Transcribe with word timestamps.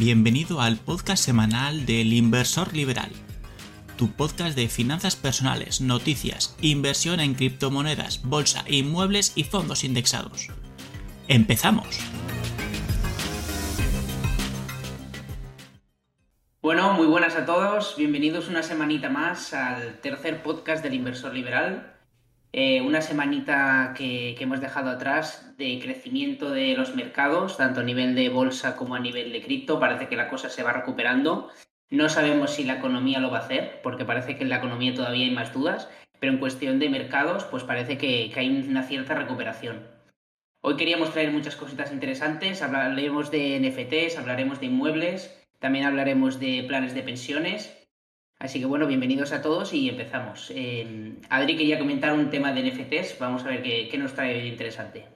Bienvenido 0.00 0.60
al 0.60 0.76
podcast 0.76 1.24
semanal 1.24 1.84
del 1.84 2.12
Inversor 2.12 2.72
Liberal, 2.72 3.10
tu 3.96 4.12
podcast 4.12 4.54
de 4.56 4.68
finanzas 4.68 5.16
personales, 5.16 5.80
noticias, 5.80 6.56
inversión 6.60 7.18
en 7.18 7.34
criptomonedas, 7.34 8.22
bolsa, 8.22 8.62
inmuebles 8.68 9.32
y 9.34 9.42
fondos 9.42 9.82
indexados. 9.82 10.50
¡Empezamos! 11.26 11.98
Bueno, 16.62 16.92
muy 16.92 17.08
buenas 17.08 17.34
a 17.34 17.44
todos, 17.44 17.96
bienvenidos 17.96 18.46
una 18.46 18.62
semanita 18.62 19.08
más 19.08 19.52
al 19.52 20.00
tercer 20.00 20.44
podcast 20.44 20.84
del 20.84 20.94
Inversor 20.94 21.34
Liberal. 21.34 21.97
Eh, 22.52 22.80
una 22.80 23.02
semanita 23.02 23.92
que, 23.96 24.34
hemos 24.40 24.60
dejado 24.60 24.90
atrás 24.90 25.54
de 25.58 25.78
crecimiento 25.80 26.50
de 26.50 26.74
los 26.74 26.94
mercados, 26.94 27.58
tanto 27.58 27.80
a 27.80 27.84
nivel 27.84 28.14
de 28.14 28.30
bolsa 28.30 28.76
como 28.76 28.94
a 28.94 29.00
nivel 29.00 29.32
de 29.32 29.42
cripto. 29.42 29.78
Parece 29.78 30.08
que 30.08 30.16
la 30.16 30.28
cosa 30.28 30.48
se 30.48 30.62
va 30.62 30.72
recuperando. 30.72 31.50
No 31.90 32.08
sabemos 32.08 32.52
si 32.52 32.64
la 32.64 32.74
economía 32.74 33.20
lo 33.20 33.30
va 33.30 33.38
a 33.38 33.42
hacer, 33.42 33.80
porque 33.82 34.04
parece 34.04 34.36
que 34.36 34.44
en 34.44 34.48
la 34.48 34.56
economía 34.56 34.94
todavía 34.94 35.26
hay 35.26 35.30
más 35.30 35.52
dudas, 35.52 35.90
pero 36.20 36.32
en 36.32 36.38
cuestión 36.38 36.78
de 36.78 36.88
mercados, 36.88 37.44
pues 37.44 37.64
parece 37.64 37.98
que, 37.98 38.30
que 38.32 38.40
hay 38.40 38.48
una 38.48 38.82
cierta 38.82 39.14
recuperación. 39.14 39.86
Hoy 40.60 40.76
queríamos 40.76 41.12
traer 41.12 41.30
muchas 41.30 41.54
cositas 41.54 41.92
interesantes, 41.92 42.62
hablaremos 42.62 43.30
de 43.30 43.60
NFTs, 43.60 44.18
hablaremos 44.18 44.58
de 44.58 44.66
inmuebles, 44.66 45.34
también 45.60 45.84
hablaremos 45.84 46.40
de 46.40 46.64
planes 46.66 46.94
de 46.94 47.02
pensiones 47.02 47.77
Así 48.40 48.60
que 48.60 48.66
bueno, 48.66 48.86
bienvenidos 48.86 49.32
a 49.32 49.42
todos 49.42 49.74
y 49.74 49.88
empezamos. 49.88 50.52
Eh, 50.54 51.16
Adri 51.28 51.56
quería 51.56 51.76
comentar 51.76 52.12
un 52.12 52.30
tema 52.30 52.52
de 52.52 52.70
NFTs, 52.70 53.18
vamos 53.18 53.44
a 53.44 53.48
ver 53.48 53.62
qué, 53.62 53.98
nos 53.98 54.14
trae 54.14 54.46
interesante. 54.46 55.06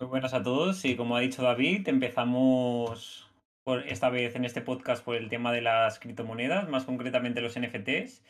Muy 0.00 0.08
buenas 0.08 0.32
a 0.32 0.42
todos 0.42 0.82
y 0.86 0.96
como 0.96 1.14
ha 1.14 1.20
dicho 1.20 1.42
David, 1.42 1.86
empezamos 1.88 3.30
por 3.64 3.86
esta 3.86 4.08
vez 4.08 4.34
en 4.34 4.46
este 4.46 4.62
podcast 4.62 5.04
por 5.04 5.16
el 5.16 5.28
tema 5.28 5.52
de 5.52 5.60
las 5.60 5.98
criptomonedas, 5.98 6.66
más 6.70 6.84
concretamente 6.84 7.42
los 7.42 7.58
NFTs. 7.58 8.24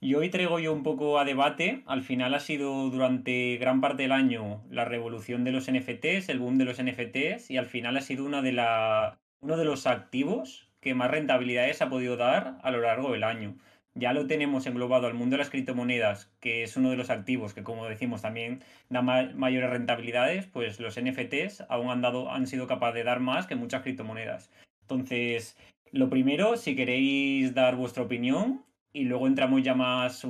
Y 0.00 0.14
hoy 0.14 0.28
traigo 0.28 0.58
yo 0.58 0.72
un 0.72 0.82
poco 0.82 1.20
a 1.20 1.24
debate. 1.24 1.84
Al 1.86 2.02
final 2.02 2.34
ha 2.34 2.40
sido 2.40 2.90
durante 2.90 3.58
gran 3.58 3.80
parte 3.80 4.02
del 4.02 4.12
año 4.12 4.64
la 4.70 4.86
revolución 4.86 5.44
de 5.44 5.52
los 5.52 5.70
NFTs, 5.70 6.28
el 6.28 6.40
boom 6.40 6.58
de 6.58 6.64
los 6.64 6.82
NFTs, 6.82 7.48
y 7.50 7.56
al 7.56 7.66
final 7.66 7.96
ha 7.96 8.00
sido 8.00 8.24
una 8.24 8.42
de 8.42 8.52
la, 8.52 9.20
uno 9.40 9.56
de 9.56 9.64
los 9.64 9.86
activos 9.86 10.68
que 10.80 10.94
más 10.94 11.10
rentabilidades 11.12 11.80
ha 11.80 11.90
podido 11.90 12.16
dar 12.16 12.58
a 12.62 12.70
lo 12.72 12.80
largo 12.80 13.12
del 13.12 13.24
año 13.24 13.56
ya 13.98 14.12
lo 14.12 14.26
tenemos 14.26 14.66
englobado 14.66 15.06
al 15.06 15.14
mundo 15.14 15.34
de 15.34 15.38
las 15.38 15.50
criptomonedas, 15.50 16.30
que 16.40 16.62
es 16.62 16.76
uno 16.76 16.90
de 16.90 16.96
los 16.96 17.10
activos 17.10 17.54
que, 17.54 17.62
como 17.62 17.86
decimos, 17.86 18.22
también 18.22 18.62
da 18.88 19.02
mayores 19.02 19.70
rentabilidades, 19.70 20.46
pues 20.46 20.80
los 20.80 20.98
NFTs 21.00 21.64
aún 21.68 21.90
han, 21.90 22.00
dado, 22.00 22.30
han 22.30 22.46
sido 22.46 22.66
capaces 22.66 22.96
de 22.96 23.04
dar 23.04 23.20
más 23.20 23.46
que 23.46 23.56
muchas 23.56 23.82
criptomonedas. 23.82 24.50
Entonces, 24.82 25.56
lo 25.92 26.08
primero, 26.08 26.56
si 26.56 26.76
queréis 26.76 27.54
dar 27.54 27.76
vuestra 27.76 28.02
opinión, 28.02 28.64
y 28.92 29.04
luego 29.04 29.26
entramos 29.26 29.62
ya 29.62 29.74
más 29.74 30.24
a 30.24 30.28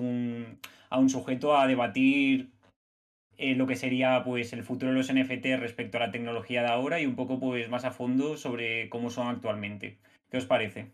un 0.99 1.09
sujeto 1.09 1.57
a 1.57 1.67
debatir 1.67 2.51
eh, 3.39 3.55
lo 3.55 3.69
que 3.69 3.77
sería 3.77 4.23
pues 4.25 4.53
el 4.53 4.65
futuro 4.65 4.91
de 4.91 4.99
los 4.99 5.13
NFTs 5.13 5.61
respecto 5.61 5.97
a 5.97 6.01
la 6.01 6.11
tecnología 6.11 6.63
de 6.63 6.69
ahora 6.69 7.01
y 7.01 7.07
un 7.07 7.15
poco 7.15 7.39
pues 7.39 7.69
más 7.69 7.85
a 7.85 7.93
fondo 7.93 8.37
sobre 8.37 8.89
cómo 8.89 9.11
son 9.11 9.29
actualmente. 9.29 9.99
¿Qué 10.29 10.39
os 10.39 10.47
parece? 10.47 10.91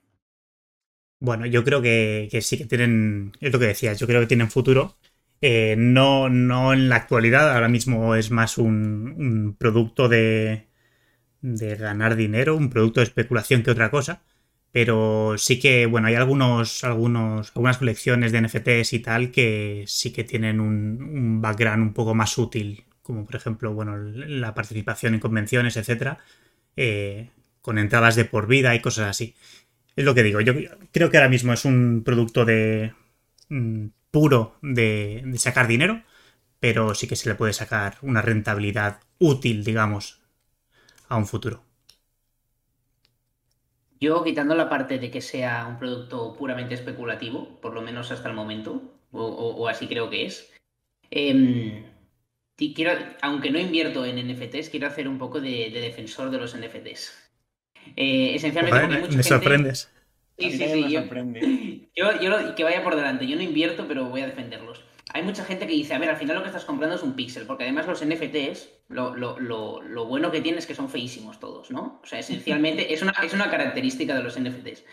Bueno, 1.25 1.47
yo 1.47 1.65
creo 1.65 1.81
que, 1.81 2.29
sí 2.43 2.59
que 2.59 2.67
tienen, 2.67 3.33
es 3.41 3.51
lo 3.51 3.59
que 3.59 3.67
decías, 3.69 3.99
yo 3.99 4.07
creo 4.07 4.21
que 4.21 4.27
tienen 4.27 4.51
futuro. 4.51 4.99
Eh, 5.41 5.75
no, 5.79 6.29
no 6.29 6.75
en 6.75 6.91
la 6.91 6.97
actualidad, 6.97 7.51
ahora 7.55 7.69
mismo 7.69 8.15
es 8.15 8.31
más 8.31 8.59
un, 8.59 9.57
producto 9.59 10.09
de, 10.11 10.69
de, 11.43 11.77
ganar 11.77 12.17
dinero, 12.17 12.57
un 12.57 12.71
producto 12.71 13.01
de 13.01 13.05
especulación 13.05 13.63
que 13.63 13.71
otra 13.71 13.91
cosa. 13.91 14.23
Pero 14.73 15.37
sí 15.39 15.59
que, 15.61 15.87
bueno, 15.87 16.09
hay 16.09 16.17
algunos, 16.17 16.85
algunos, 16.85 17.51
algunas 17.55 17.79
colecciones 17.79 18.33
de 18.33 18.43
NFTs 18.43 18.93
y 18.93 19.01
tal 19.01 19.31
que 19.31 19.85
sí 19.87 20.13
que 20.13 20.25
tienen 20.25 20.61
un, 20.61 21.41
background 21.41 21.83
un 21.83 21.95
poco 21.95 22.15
más 22.15 22.37
útil, 22.39 22.85
como 23.03 23.25
por 23.25 23.37
ejemplo, 23.37 23.73
bueno, 23.75 23.97
la 23.97 24.55
participación 24.55 25.15
en 25.15 25.21
convenciones, 25.21 25.77
etcétera, 25.79 26.19
eh, 26.77 27.31
con 27.63 27.79
entradas 27.79 28.17
de 28.17 28.27
por 28.27 28.47
vida 28.47 28.75
y 28.75 28.81
cosas 28.81 29.09
así. 29.09 29.35
Es 29.97 30.05
lo 30.05 30.15
que 30.15 30.23
digo. 30.23 30.41
Yo 30.41 30.55
creo 30.93 31.11
que 31.11 31.17
ahora 31.17 31.29
mismo 31.29 31.53
es 31.53 31.65
un 31.65 32.03
producto 32.05 32.45
de 32.45 32.95
mm, 33.49 33.87
puro 34.11 34.59
de, 34.63 35.25
sacar 35.37 35.69
dinero, 35.69 36.03
pero 36.61 36.95
sí 36.95 37.07
que 37.07 37.17
se 37.17 37.29
le 37.29 37.35
puede 37.35 37.53
sacar 37.53 37.99
una 38.03 38.23
rentabilidad 38.23 39.01
útil, 39.19 39.65
digamos, 39.65 40.21
a 41.09 41.17
un 41.17 41.27
futuro. 41.27 41.63
Yo, 44.01 44.23
quitando 44.25 44.55
la 44.55 44.69
parte 44.69 44.99
de 44.99 45.11
que 45.11 45.21
sea 45.21 45.67
un 45.67 45.79
producto 45.79 46.35
puramente 46.37 46.75
especulativo, 46.75 47.61
por 47.61 47.73
lo 47.73 47.81
menos 47.81 48.11
hasta 48.11 48.29
el 48.29 48.35
momento, 48.35 48.83
o, 49.13 49.69
así 49.69 49.87
creo 49.87 50.11
que 50.11 50.27
es, 50.27 50.53
em, 51.11 51.85
quiero, 52.57 52.93
aunque 53.23 53.51
no 53.51 53.59
invierto 53.59 54.05
en 54.05 54.19
NFTs, 54.19 54.69
quiero 54.69 54.89
hacer 54.89 55.09
un 55.09 55.19
poco 55.19 55.41
de 55.41 55.71
defensor 55.71 56.31
de 56.31 56.39
los 56.39 56.55
NFTs. 56.55 57.24
Eh, 57.97 58.35
esencialmente 58.35 59.17
me 59.17 59.23
sorprendes. 59.23 59.91
Sí, 60.39 60.51
sí, 60.51 60.69
sí. 60.69 61.89
Yo, 61.95 62.21
yo, 62.21 62.55
que 62.55 62.65
vaya 62.65 62.83
por 62.83 62.97
delante. 62.97 63.27
Yo 63.27 63.37
no 63.37 63.43
invierto, 63.43 63.87
pero 63.87 64.07
voy 64.07 64.23
a 64.23 64.27
defenderlos. 64.27 64.85
Hay 65.13 65.23
mucha 65.23 65.45
gente 65.45 65.67
que 65.67 65.73
dice, 65.73 65.95
a 65.95 65.99
ver, 65.99 66.11
al 66.11 66.17
final 66.17 66.37
lo 66.37 66.43
que 66.43 66.49
estás 66.49 66.65
comprando 66.65 66.97
es 66.97 67.03
un 67.03 67.15
pixel, 67.15 67.47
porque 67.47 67.63
además 67.63 67.87
los 67.87 68.05
NFTs, 68.05 68.69
lo, 68.89 69.15
lo, 69.15 69.39
lo, 69.39 69.81
lo 69.81 70.07
bueno 70.07 70.33
que 70.33 70.41
tienen 70.41 70.59
es 70.59 70.67
que 70.67 70.75
son 70.75 70.89
feísimos 70.89 71.39
todos, 71.39 71.71
¿no? 71.71 72.01
O 72.03 72.07
sea, 72.07 72.19
esencialmente 72.19 72.93
es 72.95 73.03
una, 73.03 73.13
es 73.23 73.33
una 73.33 73.49
característica 73.49 74.17
de 74.17 74.23
los 74.25 74.39
NFTs. 74.39 74.85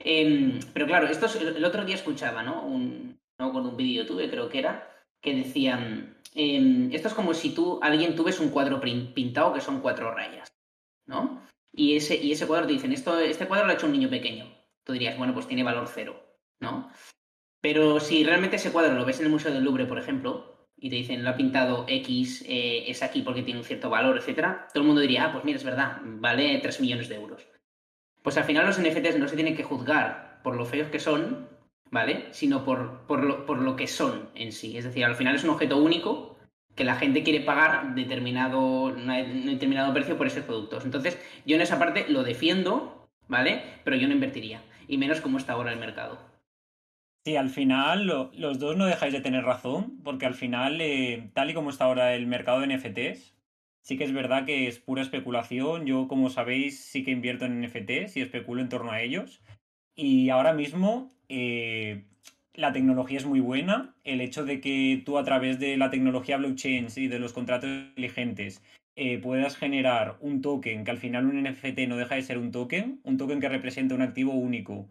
Em, 0.00 0.60
pero 0.74 0.86
claro, 0.86 1.06
esto 1.06 1.26
el 1.38 1.64
otro 1.64 1.84
día 1.84 1.94
escuchaba, 1.94 2.42
¿no? 2.42 2.62
Un, 2.62 3.18
¿no? 3.38 3.52
Con 3.52 3.66
un 3.66 3.76
vídeo 3.76 4.02
YouTube, 4.02 4.28
creo 4.30 4.48
que 4.50 4.58
era, 4.58 4.90
que 5.20 5.34
decían, 5.34 6.18
em, 6.34 6.92
esto 6.92 7.08
es 7.08 7.14
como 7.14 7.32
si 7.32 7.54
tú, 7.54 7.78
alguien 7.82 8.16
tuves 8.16 8.40
un 8.40 8.50
cuadro 8.50 8.80
pintado 8.80 9.54
que 9.54 9.60
son 9.62 9.80
cuatro 9.80 10.10
rayas, 10.14 10.52
¿no? 11.06 11.40
Y 11.78 11.94
ese, 11.94 12.16
y 12.16 12.32
ese 12.32 12.48
cuadro 12.48 12.66
te 12.66 12.72
dicen, 12.72 12.90
esto, 12.90 13.20
este 13.20 13.46
cuadro 13.46 13.64
lo 13.64 13.70
ha 13.70 13.74
hecho 13.76 13.86
un 13.86 13.92
niño 13.92 14.10
pequeño. 14.10 14.52
Tú 14.82 14.94
dirías, 14.94 15.16
bueno, 15.16 15.32
pues 15.32 15.46
tiene 15.46 15.62
valor 15.62 15.86
cero, 15.86 16.20
¿no? 16.58 16.90
Pero 17.60 18.00
si 18.00 18.24
realmente 18.24 18.56
ese 18.56 18.72
cuadro 18.72 18.94
lo 18.94 19.04
ves 19.04 19.20
en 19.20 19.26
el 19.26 19.30
Museo 19.30 19.52
del 19.52 19.62
Louvre, 19.62 19.86
por 19.86 19.96
ejemplo, 19.96 20.66
y 20.76 20.90
te 20.90 20.96
dicen, 20.96 21.22
lo 21.22 21.30
ha 21.30 21.36
pintado 21.36 21.84
X, 21.86 22.44
eh, 22.48 22.90
es 22.90 23.00
aquí 23.04 23.22
porque 23.22 23.44
tiene 23.44 23.60
un 23.60 23.64
cierto 23.64 23.90
valor, 23.90 24.18
etcétera, 24.18 24.66
todo 24.74 24.82
el 24.82 24.88
mundo 24.88 25.00
diría, 25.00 25.26
ah, 25.26 25.32
pues 25.32 25.44
mira, 25.44 25.56
es 25.56 25.62
verdad, 25.62 26.00
vale 26.02 26.58
3 26.60 26.80
millones 26.80 27.08
de 27.08 27.14
euros. 27.14 27.46
Pues 28.22 28.36
al 28.36 28.44
final 28.44 28.66
los 28.66 28.80
NFTs 28.80 29.16
no 29.16 29.28
se 29.28 29.36
tienen 29.36 29.54
que 29.54 29.62
juzgar 29.62 30.40
por 30.42 30.56
lo 30.56 30.66
feos 30.66 30.88
que 30.88 30.98
son, 30.98 31.48
¿vale? 31.92 32.26
Sino 32.32 32.64
por, 32.64 33.06
por, 33.06 33.22
lo, 33.22 33.46
por 33.46 33.58
lo 33.60 33.76
que 33.76 33.86
son 33.86 34.30
en 34.34 34.50
sí. 34.50 34.76
Es 34.76 34.84
decir, 34.84 35.04
al 35.04 35.14
final 35.14 35.36
es 35.36 35.44
un 35.44 35.50
objeto 35.50 35.76
único 35.76 36.27
que 36.78 36.84
la 36.84 36.94
gente 36.94 37.24
quiere 37.24 37.40
pagar 37.40 37.96
determinado, 37.96 38.94
determinado 38.94 39.92
precio 39.92 40.16
por 40.16 40.28
esos 40.28 40.44
productos. 40.44 40.84
Entonces, 40.84 41.18
yo 41.44 41.56
en 41.56 41.62
esa 41.62 41.76
parte 41.76 42.06
lo 42.08 42.22
defiendo, 42.22 43.08
¿vale? 43.26 43.60
Pero 43.82 43.96
yo 43.96 44.06
no 44.06 44.14
invertiría. 44.14 44.62
Y 44.86 44.96
menos 44.96 45.20
como 45.20 45.38
está 45.38 45.54
ahora 45.54 45.72
el 45.72 45.80
mercado. 45.80 46.20
Sí, 47.24 47.34
al 47.34 47.50
final 47.50 48.06
los 48.06 48.60
dos 48.60 48.76
no 48.76 48.86
dejáis 48.86 49.12
de 49.12 49.20
tener 49.20 49.42
razón, 49.42 49.98
porque 50.04 50.24
al 50.24 50.34
final, 50.34 50.80
eh, 50.80 51.30
tal 51.34 51.50
y 51.50 51.54
como 51.54 51.70
está 51.70 51.84
ahora 51.84 52.14
el 52.14 52.28
mercado 52.28 52.60
de 52.60 52.68
NFTs, 52.68 53.34
sí 53.82 53.98
que 53.98 54.04
es 54.04 54.12
verdad 54.12 54.46
que 54.46 54.68
es 54.68 54.78
pura 54.78 55.02
especulación. 55.02 55.84
Yo, 55.84 56.06
como 56.06 56.30
sabéis, 56.30 56.78
sí 56.78 57.02
que 57.02 57.10
invierto 57.10 57.44
en 57.44 57.60
NFTs 57.60 58.16
y 58.16 58.20
especulo 58.20 58.62
en 58.62 58.68
torno 58.68 58.92
a 58.92 59.02
ellos. 59.02 59.42
Y 59.96 60.30
ahora 60.30 60.52
mismo 60.52 61.10
eh, 61.28 62.04
la 62.58 62.72
tecnología 62.72 63.18
es 63.18 63.24
muy 63.24 63.40
buena. 63.40 63.94
El 64.04 64.20
hecho 64.20 64.44
de 64.44 64.60
que 64.60 65.00
tú 65.06 65.16
a 65.16 65.24
través 65.24 65.60
de 65.60 65.76
la 65.76 65.90
tecnología 65.90 66.36
blockchain 66.38 66.88
y 66.96 67.06
de 67.06 67.20
los 67.20 67.32
contratos 67.32 67.70
inteligentes 67.70 68.62
eh, 68.96 69.18
puedas 69.18 69.56
generar 69.56 70.16
un 70.20 70.42
token, 70.42 70.84
que 70.84 70.90
al 70.90 70.98
final 70.98 71.26
un 71.26 71.40
NFT 71.44 71.86
no 71.86 71.96
deja 71.96 72.16
de 72.16 72.22
ser 72.22 72.36
un 72.36 72.50
token, 72.50 73.00
un 73.04 73.16
token 73.16 73.40
que 73.40 73.48
representa 73.48 73.94
un 73.94 74.02
activo 74.02 74.32
único 74.32 74.88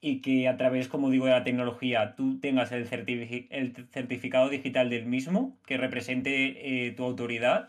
y 0.00 0.22
que 0.22 0.48
a 0.48 0.56
través, 0.56 0.88
como 0.88 1.10
digo, 1.10 1.26
de 1.26 1.32
la 1.32 1.44
tecnología 1.44 2.16
tú 2.16 2.40
tengas 2.40 2.72
el, 2.72 2.86
certificado 2.86 4.48
digital 4.48 4.88
del 4.88 5.04
mismo 5.04 5.58
que 5.66 5.76
represente 5.76 6.86
eh, 6.86 6.92
tu 6.92 7.04
autoridad, 7.04 7.68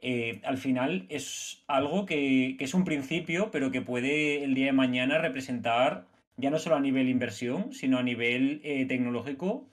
eh, 0.00 0.40
al 0.42 0.58
final 0.58 1.06
es 1.08 1.62
algo 1.68 2.04
que, 2.04 2.56
que, 2.58 2.64
es 2.64 2.74
un 2.74 2.84
principio, 2.84 3.52
pero 3.52 3.70
que 3.70 3.80
puede 3.80 4.42
el 4.42 4.54
día 4.54 4.66
de 4.66 4.72
mañana 4.72 5.18
representar 5.18 6.06
ya 6.36 6.50
no 6.50 6.58
solo 6.58 6.76
a 6.76 6.80
nivel 6.80 7.08
inversión, 7.08 7.72
sino 7.72 7.98
a 7.98 8.02
nivel 8.02 8.60
eh, 8.64 8.86
tecnológico, 8.86 9.68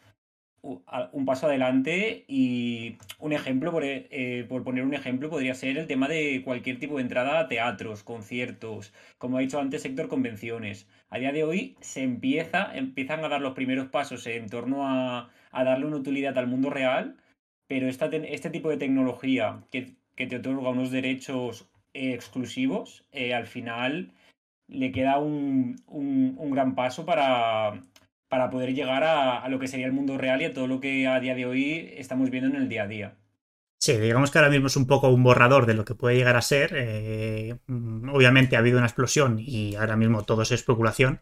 un 0.61 1.25
paso 1.25 1.47
adelante 1.47 2.25
y 2.27 2.97
un 3.17 3.31
ejemplo, 3.31 3.71
por, 3.71 3.83
eh, 3.85 4.45
por, 4.49 4.63
poner 4.63 4.83
un 4.83 4.93
ejemplo, 4.93 5.29
podría 5.29 5.53
ser 5.55 5.77
el 5.77 5.87
tema 5.87 6.09
de 6.09 6.41
cualquier 6.43 6.79
tipo 6.79 6.97
de 6.97 7.03
entrada 7.03 7.39
a 7.39 7.47
teatros, 7.47 8.03
conciertos, 8.03 8.93
como 9.17 9.37
ha 9.37 9.41
dicho 9.41 9.59
antes 9.59 9.83
sector 9.83 10.09
convenciones. 10.09 10.87
A 11.09 11.17
día 11.17 11.31
de 11.31 11.45
hoy 11.45 11.77
se 11.79 12.03
empieza, 12.03 12.75
empiezan 12.75 13.23
a 13.23 13.29
dar 13.29 13.41
los 13.41 13.53
primeros 13.53 13.87
pasos 13.87 14.27
en 14.27 14.49
torno 14.49 14.85
a, 14.85 15.29
darle 15.53 15.85
una 15.85 15.97
utilidad 15.97 16.37
al 16.37 16.47
mundo 16.47 16.69
real, 16.69 17.15
pero 17.67 17.87
esta, 17.87 18.07
este 18.07 18.49
tipo 18.49 18.69
de 18.69 18.77
tecnología 18.77 19.63
que, 19.71 19.95
te 20.15 20.35
otorga 20.35 20.69
unos 20.71 20.91
derechos 20.91 21.69
eh, 21.93 22.13
exclusivos, 22.13 23.05
al 23.13 23.47
final 23.47 24.11
le 24.69 24.91
queda 24.91 25.17
un, 25.17 25.75
gran 26.51 26.75
paso 26.75 27.05
para, 27.05 27.81
para 28.27 28.49
poder 28.49 28.73
llegar 28.73 29.03
a, 29.03 29.47
lo 29.49 29.59
que 29.59 29.67
sería 29.67 29.85
el 29.85 29.93
mundo 29.93 30.17
real 30.17 30.41
y 30.41 30.45
a 30.45 30.53
todo 30.53 30.67
lo 30.67 30.79
que 30.79 31.07
a 31.07 31.19
día 31.19 31.35
de 31.35 31.45
hoy 31.45 31.93
estamos 31.97 32.29
viendo 32.29 32.49
en 32.49 32.61
el 32.61 32.69
día 32.69 32.83
a 32.83 32.87
día. 32.87 33.15
Sí, 33.81 33.93
digamos 33.97 34.29
que 34.29 34.37
ahora 34.37 34.51
mismo 34.51 34.67
es 34.67 34.75
un 34.75 34.87
poco 34.87 35.07
un 35.09 35.23
borrador 35.23 35.65
de 35.65 35.73
lo 35.73 35.85
que 35.85 35.95
puede 35.95 36.17
llegar 36.17 36.35
a 36.35 36.41
ser. 36.41 36.73
Eh, 36.75 37.55
obviamente 37.67 38.55
ha 38.55 38.59
habido 38.59 38.77
una 38.77 38.87
explosión 38.87 39.39
y 39.39 39.75
ahora 39.75 39.95
mismo 39.95 40.23
todo 40.23 40.41
es 40.41 40.51
especulación, 40.51 41.21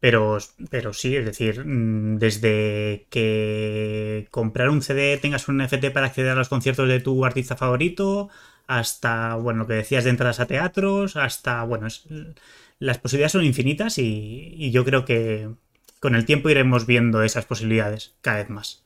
pero, 0.00 0.38
pero 0.68 0.92
sí, 0.92 1.14
es 1.14 1.24
decir, 1.24 1.64
mm, 1.64 2.18
desde 2.18 3.06
que 3.08 4.26
comprar 4.32 4.68
un 4.68 4.82
CD 4.82 5.16
tengas 5.18 5.46
un 5.48 5.58
NFT 5.58 5.92
para 5.92 6.06
acceder 6.06 6.32
a 6.32 6.34
los 6.34 6.48
conciertos 6.48 6.88
de 6.88 6.98
tu 6.98 7.24
artista 7.24 7.56
favorito, 7.56 8.28
hasta, 8.66 9.36
bueno, 9.36 9.60
lo 9.60 9.66
que 9.68 9.74
decías 9.74 10.04
de 10.04 10.10
entradas 10.10 10.40
a 10.40 10.46
teatros, 10.46 11.16
hasta, 11.16 11.62
bueno, 11.64 11.86
las 12.82 12.98
posibilidades 12.98 13.32
son 13.32 13.44
infinitas 13.44 13.96
y, 13.98 14.70
yo 14.72 14.84
creo 14.84 15.04
que 15.04 15.48
con 16.00 16.16
el 16.16 16.26
tiempo 16.26 16.50
iremos 16.50 16.84
viendo 16.84 17.22
esas 17.22 17.46
posibilidades 17.46 18.16
cada 18.22 18.38
vez 18.38 18.50
más. 18.50 18.84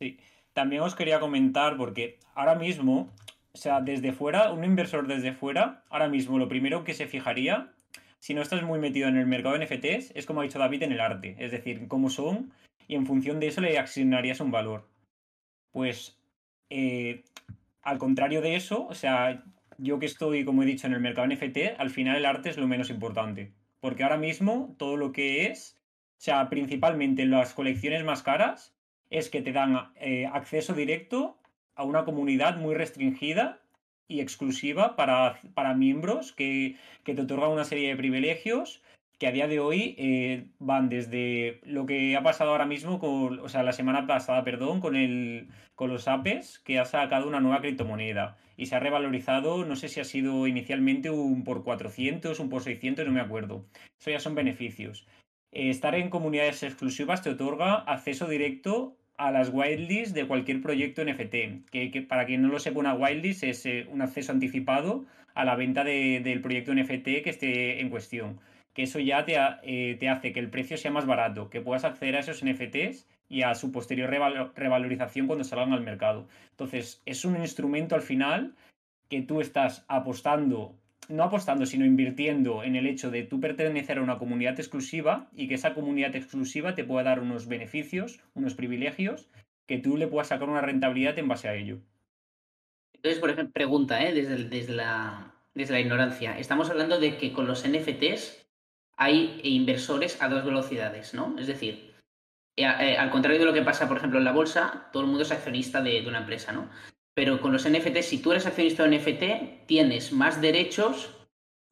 Sí, 0.00 0.18
también 0.54 0.82
os 0.82 0.96
quería 0.96 1.20
comentar 1.20 1.76
porque 1.76 2.18
ahora 2.34 2.56
mismo, 2.56 3.12
o 3.52 3.56
sea, 3.56 3.80
desde 3.80 4.12
fuera, 4.12 4.50
un 4.50 4.64
inversor 4.64 5.06
desde 5.06 5.32
fuera, 5.32 5.84
ahora 5.88 6.08
mismo 6.08 6.36
lo 6.36 6.48
primero 6.48 6.82
que 6.82 6.94
se 6.94 7.06
fijaría, 7.06 7.70
si 8.18 8.34
no 8.34 8.42
estás 8.42 8.64
muy 8.64 8.80
metido 8.80 9.06
en 9.06 9.16
el 9.16 9.26
mercado 9.26 9.56
de 9.56 9.64
NFTs, 9.64 10.16
es 10.16 10.26
como 10.26 10.40
ha 10.40 10.42
dicho 10.42 10.58
David 10.58 10.82
en 10.82 10.92
el 10.92 11.00
arte, 11.00 11.36
es 11.38 11.52
decir, 11.52 11.86
cómo 11.86 12.10
son 12.10 12.52
y 12.88 12.96
en 12.96 13.06
función 13.06 13.38
de 13.38 13.46
eso 13.46 13.60
le 13.60 13.78
asignarías 13.78 14.40
un 14.40 14.50
valor. 14.50 14.88
Pues 15.70 16.18
eh, 16.70 17.22
al 17.82 17.98
contrario 17.98 18.40
de 18.40 18.56
eso, 18.56 18.84
o 18.88 18.94
sea, 18.94 19.44
yo 19.78 19.98
que 19.98 20.06
estoy, 20.06 20.44
como 20.44 20.62
he 20.62 20.66
dicho, 20.66 20.86
en 20.86 20.92
el 20.92 21.00
mercado 21.00 21.26
NFT, 21.28 21.78
al 21.78 21.90
final 21.90 22.16
el 22.16 22.26
arte 22.26 22.50
es 22.50 22.58
lo 22.58 22.66
menos 22.66 22.90
importante. 22.90 23.52
Porque 23.80 24.02
ahora 24.02 24.16
mismo 24.16 24.74
todo 24.76 24.96
lo 24.96 25.12
que 25.12 25.46
es, 25.46 25.78
o 26.18 26.20
sea, 26.20 26.48
principalmente 26.50 27.24
las 27.26 27.54
colecciones 27.54 28.04
más 28.04 28.22
caras, 28.22 28.74
es 29.10 29.30
que 29.30 29.40
te 29.40 29.52
dan 29.52 29.92
eh, 29.96 30.26
acceso 30.32 30.74
directo 30.74 31.38
a 31.74 31.84
una 31.84 32.04
comunidad 32.04 32.58
muy 32.58 32.74
restringida 32.74 33.60
y 34.08 34.20
exclusiva 34.20 34.96
para, 34.96 35.38
para 35.54 35.74
miembros 35.74 36.32
que, 36.32 36.76
que, 37.04 37.14
te 37.14 37.22
otorgan 37.22 37.50
una 37.50 37.64
serie 37.64 37.88
de 37.88 37.96
privilegios 37.96 38.82
que 39.18 39.26
a 39.26 39.32
día 39.32 39.48
de 39.48 39.58
hoy 39.58 39.96
eh, 39.98 40.46
van 40.60 40.88
desde 40.88 41.60
lo 41.64 41.86
que 41.86 42.16
ha 42.16 42.22
pasado 42.22 42.50
ahora 42.52 42.66
mismo, 42.66 43.00
con, 43.00 43.40
o 43.40 43.48
sea, 43.48 43.64
la 43.64 43.72
semana 43.72 44.06
pasada, 44.06 44.44
perdón, 44.44 44.80
con, 44.80 44.94
el, 44.94 45.48
con 45.74 45.90
los 45.90 46.06
APES, 46.06 46.60
que 46.60 46.78
ha 46.78 46.84
sacado 46.84 47.26
una 47.26 47.40
nueva 47.40 47.60
criptomoneda 47.60 48.36
y 48.56 48.66
se 48.66 48.76
ha 48.76 48.80
revalorizado, 48.80 49.64
no 49.64 49.76
sé 49.76 49.88
si 49.88 50.00
ha 50.00 50.04
sido 50.04 50.46
inicialmente 50.46 51.10
un 51.10 51.42
por 51.42 51.64
400, 51.64 52.38
un 52.38 52.48
por 52.48 52.62
600, 52.62 53.06
no 53.06 53.12
me 53.12 53.20
acuerdo. 53.20 53.64
Eso 53.98 54.10
ya 54.10 54.20
son 54.20 54.36
beneficios. 54.36 55.06
Eh, 55.50 55.70
estar 55.70 55.96
en 55.96 56.10
comunidades 56.10 56.62
exclusivas 56.62 57.22
te 57.22 57.30
otorga 57.30 57.74
acceso 57.74 58.28
directo 58.28 58.96
a 59.16 59.32
las 59.32 59.50
wildlists 59.52 60.14
de 60.14 60.28
cualquier 60.28 60.60
proyecto 60.60 61.04
NFT, 61.04 61.68
que, 61.72 62.06
para 62.08 62.24
quien 62.24 62.42
no 62.42 62.48
lo 62.48 62.60
sepa, 62.60 62.78
una 62.78 62.94
wildlist 62.94 63.42
es 63.42 63.66
eh, 63.66 63.86
un 63.90 64.00
acceso 64.00 64.30
anticipado 64.30 65.06
a 65.34 65.44
la 65.44 65.56
venta 65.56 65.82
del 65.82 66.40
proyecto 66.40 66.72
NFT 66.72 67.22
que 67.22 67.30
esté 67.30 67.80
en 67.80 67.90
cuestión 67.90 68.40
que 68.78 68.84
eso 68.84 69.00
ya 69.00 69.26
eh, 69.26 69.96
te, 69.98 70.08
hace 70.08 70.32
que 70.32 70.38
el 70.38 70.50
precio 70.50 70.76
sea 70.76 70.92
más 70.92 71.04
barato, 71.04 71.50
que 71.50 71.60
puedas 71.60 71.82
acceder 71.82 72.14
a 72.14 72.20
esos 72.20 72.44
NFTs 72.44 73.08
y 73.28 73.42
a 73.42 73.56
su 73.56 73.72
posterior 73.72 74.08
revalorización 74.54 75.26
cuando 75.26 75.42
salgan 75.42 75.72
al 75.72 75.82
mercado. 75.82 76.28
Entonces, 76.50 77.02
es 77.04 77.24
un 77.24 77.34
instrumento 77.38 77.96
al 77.96 78.02
final 78.02 78.54
que 79.08 79.20
tú 79.20 79.40
estás 79.40 79.84
apostando, 79.88 80.76
no 81.08 81.24
apostando, 81.24 81.66
sino 81.66 81.84
invirtiendo 81.84 82.62
en 82.62 82.76
el 82.76 82.86
hecho 82.86 83.10
de 83.10 83.24
tú 83.24 83.40
pertenecer 83.40 83.98
a 83.98 84.02
una 84.02 84.16
comunidad 84.16 84.60
exclusiva 84.60 85.28
y 85.34 85.48
que 85.48 85.54
esa 85.54 85.74
comunidad 85.74 86.14
exclusiva 86.14 86.76
te 86.76 86.84
pueda 86.84 87.02
dar 87.02 87.18
unos 87.18 87.48
beneficios, 87.48 88.20
unos 88.34 88.54
privilegios, 88.54 89.28
que 89.66 89.78
tú 89.78 89.96
le 89.96 90.06
puedas 90.06 90.28
sacar 90.28 90.48
una 90.48 90.60
rentabilidad 90.60 91.18
en 91.18 91.26
base 91.26 91.48
a 91.48 91.56
ello. 91.56 91.80
Entonces, 92.94 93.18
por 93.18 93.30
ejemplo, 93.30 93.52
pregunta, 93.52 94.06
¿eh? 94.06 94.14
desde, 94.14 94.44
desde, 94.44 94.74
la, 94.74 95.34
desde 95.52 95.72
la 95.72 95.80
ignorancia. 95.80 96.38
Estamos 96.38 96.70
hablando 96.70 97.00
de 97.00 97.16
que 97.16 97.32
con 97.32 97.48
los 97.48 97.66
NFTs 97.68 98.46
hay 98.98 99.40
inversores 99.44 100.20
a 100.20 100.28
dos 100.28 100.44
velocidades, 100.44 101.14
¿no? 101.14 101.36
Es 101.38 101.46
decir, 101.46 101.94
eh, 102.56 102.64
eh, 102.64 102.96
al 102.98 103.10
contrario 103.10 103.38
de 103.38 103.46
lo 103.46 103.52
que 103.52 103.62
pasa, 103.62 103.86
por 103.86 103.96
ejemplo, 103.96 104.18
en 104.18 104.24
la 104.24 104.32
bolsa, 104.32 104.88
todo 104.92 105.04
el 105.04 105.08
mundo 105.08 105.22
es 105.22 105.30
accionista 105.30 105.80
de, 105.80 106.04
una 106.06 106.18
empresa, 106.18 106.52
¿no? 106.52 106.68
Pero 107.14 107.40
con 107.40 107.52
los 107.52 107.68
NFT, 107.68 107.98
si 108.02 108.18
tú 108.18 108.32
eres 108.32 108.46
accionista 108.46 108.84
de 108.84 108.98
NFT, 108.98 109.66
tienes 109.66 110.12
más 110.12 110.40
derechos 110.40 111.14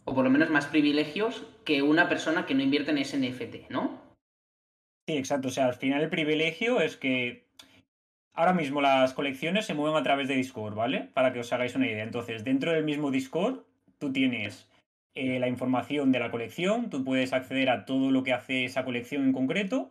o 0.05 0.14
por 0.14 0.23
lo 0.23 0.31
menos 0.31 0.50
más 0.50 0.67
privilegios 0.67 1.44
que 1.64 1.82
una 1.82 2.08
persona 2.08 2.46
que 2.46 2.55
no 2.55 2.62
invierte 2.62 2.93
en 2.93 2.99
ese 2.99 3.19
NFT, 3.19 3.70
¿no? 3.70 4.00
Sí, 5.08 5.17
exacto. 5.17 5.49
O 5.49 5.50
sea, 5.50 5.67
al 5.67 5.75
final 5.75 6.02
el 6.02 6.11
privilegio 6.11 6.81
es 6.81 6.96
que 6.96 7.49
ahora 8.34 8.52
mismo 8.52 8.81
las 8.81 9.14
colecciones 9.14 9.67
se 9.67 9.75
mueven 9.75 9.99
a 9.99 10.05
través 10.05 10.28
de 10.28 10.37
Discord, 10.37 10.76
¿vale? 10.76 11.11
Para 11.12 11.32
que 11.32 11.40
os 11.40 11.52
hagáis 11.52 11.75
una 11.75 11.88
idea. 11.88 12.05
Entonces, 12.05 12.44
dentro 12.44 12.70
del 12.70 12.84
mismo 12.84 13.11
Discord, 13.11 13.64
tú 13.99 14.12
tienes 14.12 14.69
eh, 15.17 15.41
la 15.41 15.49
información 15.49 16.13
de 16.13 16.21
la 16.21 16.31
colección, 16.31 16.91
tú 16.91 17.03
puedes 17.03 17.33
acceder 17.33 17.71
a 17.71 17.87
todo 17.87 18.11
lo 18.11 18.23
que 18.23 18.35
hace 18.35 18.65
esa 18.65 18.85
colección 18.85 19.25
en 19.25 19.33
concreto. 19.33 19.91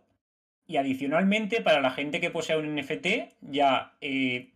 Y 0.67 0.77
adicionalmente, 0.77 1.61
para 1.61 1.81
la 1.81 1.91
gente 1.91 2.19
que 2.21 2.31
posee 2.31 2.57
un 2.57 2.75
NFT, 2.75 3.07
ya 3.41 3.93
eh, 4.01 4.51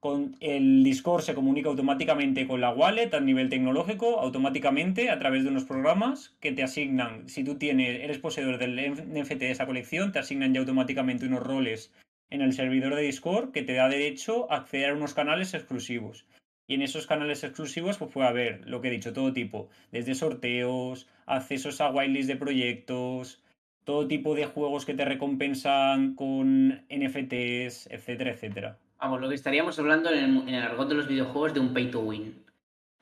con 0.00 0.36
el 0.40 0.84
Discord 0.84 1.22
se 1.22 1.34
comunica 1.34 1.68
automáticamente 1.68 2.46
con 2.46 2.60
la 2.60 2.74
wallet 2.74 3.14
a 3.14 3.20
nivel 3.20 3.48
tecnológico, 3.48 4.20
automáticamente 4.20 5.10
a 5.10 5.18
través 5.18 5.44
de 5.44 5.50
unos 5.50 5.64
programas 5.64 6.36
que 6.40 6.52
te 6.52 6.62
asignan, 6.62 7.28
si 7.28 7.42
tú 7.42 7.56
tienes, 7.56 8.00
eres 8.00 8.18
poseedor 8.18 8.58
del 8.58 8.76
NFT 8.76 9.38
de 9.38 9.50
esa 9.50 9.66
colección, 9.66 10.12
te 10.12 10.18
asignan 10.18 10.52
ya 10.52 10.60
automáticamente 10.60 11.26
unos 11.26 11.42
roles 11.42 11.92
en 12.30 12.42
el 12.42 12.52
servidor 12.52 12.94
de 12.96 13.02
Discord 13.02 13.52
que 13.52 13.62
te 13.62 13.74
da 13.74 13.88
derecho 13.88 14.50
a 14.50 14.56
acceder 14.56 14.90
a 14.90 14.94
unos 14.94 15.14
canales 15.14 15.54
exclusivos. 15.54 16.26
Y 16.66 16.74
en 16.74 16.82
esos 16.82 17.06
canales 17.06 17.44
exclusivos 17.44 17.98
pues 17.98 18.12
puede 18.12 18.28
haber, 18.28 18.68
lo 18.68 18.80
que 18.80 18.88
he 18.88 18.92
dicho, 18.92 19.12
todo 19.12 19.32
tipo, 19.32 19.68
desde 19.90 20.14
sorteos, 20.14 21.08
accesos 21.26 21.80
a 21.80 21.90
whitelist 21.90 22.28
de 22.28 22.36
proyectos, 22.36 23.42
todo 23.84 24.06
tipo 24.06 24.34
de 24.34 24.46
juegos 24.46 24.86
que 24.86 24.94
te 24.94 25.04
recompensan 25.04 26.14
con 26.14 26.84
NFTs, 26.88 27.88
etcétera, 27.90 28.30
etcétera. 28.30 28.78
Vamos, 28.98 29.20
lo 29.20 29.28
que 29.28 29.34
estaríamos 29.34 29.78
hablando 29.78 30.10
en 30.10 30.48
el, 30.48 30.62
argot 30.62 30.88
de 30.88 30.94
los 30.94 31.08
videojuegos 31.08 31.54
de 31.54 31.60
un 31.60 31.74
pay 31.74 31.90
to 31.90 32.00
win, 32.00 32.44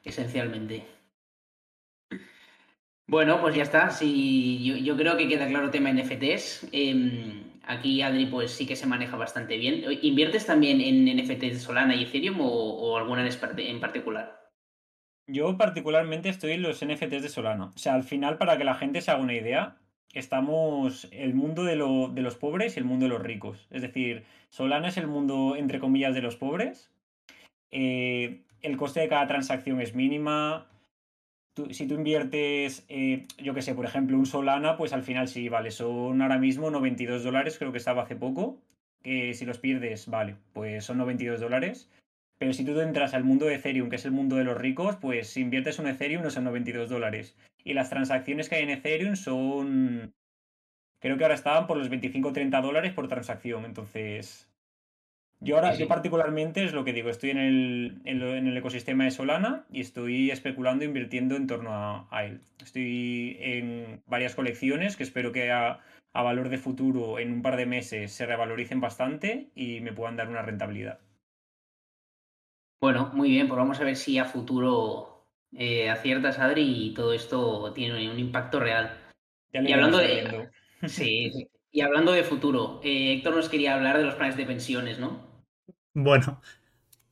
esencialmente. 0.03 0.83
Bueno, 3.07 3.41
pues 3.41 3.55
ya 3.55 3.65
está. 3.65 3.91
Sí, 3.91 4.83
yo, 4.83 4.97
creo 4.97 5.17
que 5.17 5.29
queda 5.29 5.47
claro 5.49 5.67
el 5.67 5.71
tema 5.71 5.93
NFTs. 5.93 6.69
Em, 6.73 7.43
Aquí 7.67 8.03
Adri 8.03 8.27
pues 8.27 8.51
sí 8.51 8.67
que 8.67 8.77
se 8.77 8.87
maneja 8.87 9.17
bastante 9.17 9.57
bien. 9.57 9.85
¿Inviertes 10.03 10.47
también 10.47 10.81
en 10.81 11.05
NFTs 11.17 11.41
de 11.41 11.59
Solana 11.59 11.95
y 11.95 12.05
Ethereum 12.05 12.39
o, 12.41 12.97
alguna 12.97 13.29
en 13.29 13.81
particular? 13.81 14.41
Yo 15.27 15.57
particularmente 15.57 16.29
estoy 16.29 16.53
en 16.53 16.63
los 16.63 16.85
NFTs 16.85 17.23
de 17.23 17.29
Solana. 17.29 17.67
O 17.67 17.79
sea, 17.79 17.95
al 17.95 18.03
final, 18.03 18.39
para 18.39 18.59
que 18.59 18.65
la 18.65 18.75
gente 18.75 19.01
se 19.01 19.11
haga 19.11 19.23
una 19.23 19.35
idea, 19.35 19.77
estamos 20.13 21.09
el 21.13 21.35
mundo 21.35 21.65
de, 21.65 21.77
los 21.77 22.37
pobres 22.37 22.77
y 22.77 22.81
el 22.81 22.85
mundo 22.85 23.05
de 23.05 23.11
los 23.11 23.23
ricos. 23.23 23.69
Es 23.71 23.83
decir, 23.83 24.25
Solana 24.49 24.89
es 24.89 24.97
el 24.97 25.07
mundo, 25.07 25.55
entre 25.57 25.79
comillas, 25.79 26.15
de 26.15 26.23
los 26.23 26.37
pobres. 26.37 26.91
Eh, 27.71 28.43
el 28.63 28.77
coste 28.77 29.01
de 29.01 29.09
cada 29.09 29.27
transacción 29.27 29.81
es 29.81 29.95
mínima 29.95 30.70
si 31.71 31.87
tú 31.87 31.95
inviertes, 31.95 32.85
eh, 32.89 33.27
yo 33.39 33.55
qué 33.55 33.63
sé, 33.63 33.75
por 33.75 33.85
ejemplo, 33.85 34.17
un 34.17 34.27
Solana, 34.27 34.77
pues 34.77 34.93
al 34.93 35.03
final 35.03 35.29
sí, 35.29 35.49
vale, 35.49 35.71
son 35.71 36.23
ahora 36.23 36.39
mismo 36.39 36.71
92 36.71 37.25
dólares, 37.25 37.59
creo 37.59 37.73
que 37.73 37.79
estaba 37.79 38.03
hace 38.03 38.17
poco, 38.17 38.59
que 39.03 39.35
si 39.35 39.45
los 39.45 39.59
pierdes, 39.59 40.09
vale, 40.09 40.37
pues 40.53 40.85
son 40.85 40.99
92 40.99 41.41
dólares. 41.41 41.91
Pero 42.39 42.55
si 42.55 42.65
tú 42.65 42.79
entras 42.81 43.13
al 43.13 43.25
mundo 43.25 43.47
de 43.47 43.57
Ethereum, 43.57 43.91
que 43.91 43.97
es 43.97 44.07
el 44.07 44.13
mundo 44.13 44.37
de 44.37 44.45
los 44.45 44.57
ricos, 44.57 44.97
pues 44.97 45.29
si 45.29 45.43
inviertes 45.43 45.79
un 45.79 45.89
Ethereum 45.89 46.23
no 46.23 46.31
son 46.31 46.45
92 46.45 46.89
dólares. 46.89 47.37
Y 47.65 47.75
las 47.75 47.91
transacciones 47.91 48.49
que 48.49 48.57
hay 48.57 48.63
en 48.63 48.71
Ethereum 48.71 49.15
son... 49.15 50.15
Creo 51.01 51.19
que 51.19 51.25
ahora 51.25 51.35
estaban 51.35 51.67
por 51.67 51.77
los 51.77 51.91
25 51.91 52.29
o 52.29 52.33
30 52.33 52.61
dólares 52.63 52.95
por 52.95 53.09
transacción. 53.09 53.67
Entonces, 53.67 54.50
yo 55.43 55.57
ahora, 55.57 55.75
yo 55.75 55.89
particularmente 55.89 56.65
es 56.65 56.75
lo 56.75 56.85
que 56.85 56.93
digo, 56.93 57.09
estoy 57.09 57.31
en 57.31 57.39
el, 57.39 58.01
en, 58.05 58.47
el, 58.47 58.57
ecosistema 58.57 59.05
de 59.05 59.11
Solana 59.11 59.65
y 59.71 59.81
estoy 59.81 60.31
especulando, 60.31 60.85
invirtiendo 60.85 61.35
en 61.35 61.47
torno 61.47 61.73
a, 62.11 62.25
él. 62.25 62.43
Estoy 62.63 63.39
en 63.41 64.03
varias 64.07 64.35
colecciones 64.35 64.99
que 64.99 65.03
espero 65.03 65.33
que 65.33 65.51
a, 65.51 65.81
valor 66.13 66.51
de 66.51 66.59
futuro 66.59 67.19
en 67.19 67.33
un 67.33 67.43
par 67.43 67.57
de 67.57 67.65
meses 67.65 68.13
se 68.13 68.27
revaloricen 68.27 68.83
bastante 68.83 69.49
y 69.55 69.81
me 69.81 69.95
puedan 69.95 70.17
dar 70.17 70.29
una 70.29 70.43
rentabilidad. 70.43 71.01
Bueno, 72.83 73.11
muy 73.15 73.31
bien, 73.31 73.49
pues 73.49 73.57
vamos 73.57 73.81
a 73.81 73.85
ver 73.85 73.97
si 73.97 74.19
a 74.19 74.27
futuro 74.27 75.27
eh, 75.55 75.89
aciertas, 75.89 76.39
Adri, 76.39 76.89
y 76.89 76.95
todo 76.95 77.15
esto 77.15 77.73
tiene 77.73 78.11
un 78.11 78.19
impacto 78.19 78.61
real. 78.61 78.95
y 79.53 79.73
hablando 79.73 79.99
de... 79.99 80.51
Sí, 80.89 81.31
y 81.73 81.81
hablando 81.83 82.13
de 82.13 82.25
futuro, 82.25 82.81
eh, 82.83 83.13
Héctor 83.13 83.37
nos 83.37 83.49
quería 83.49 83.75
hablar 83.75 83.99
de 83.99 84.05
los 84.05 84.15
planes 84.15 84.37
de 84.37 84.47
pensiones, 84.47 84.99
¿no? 84.99 85.30
Bueno, 85.95 86.41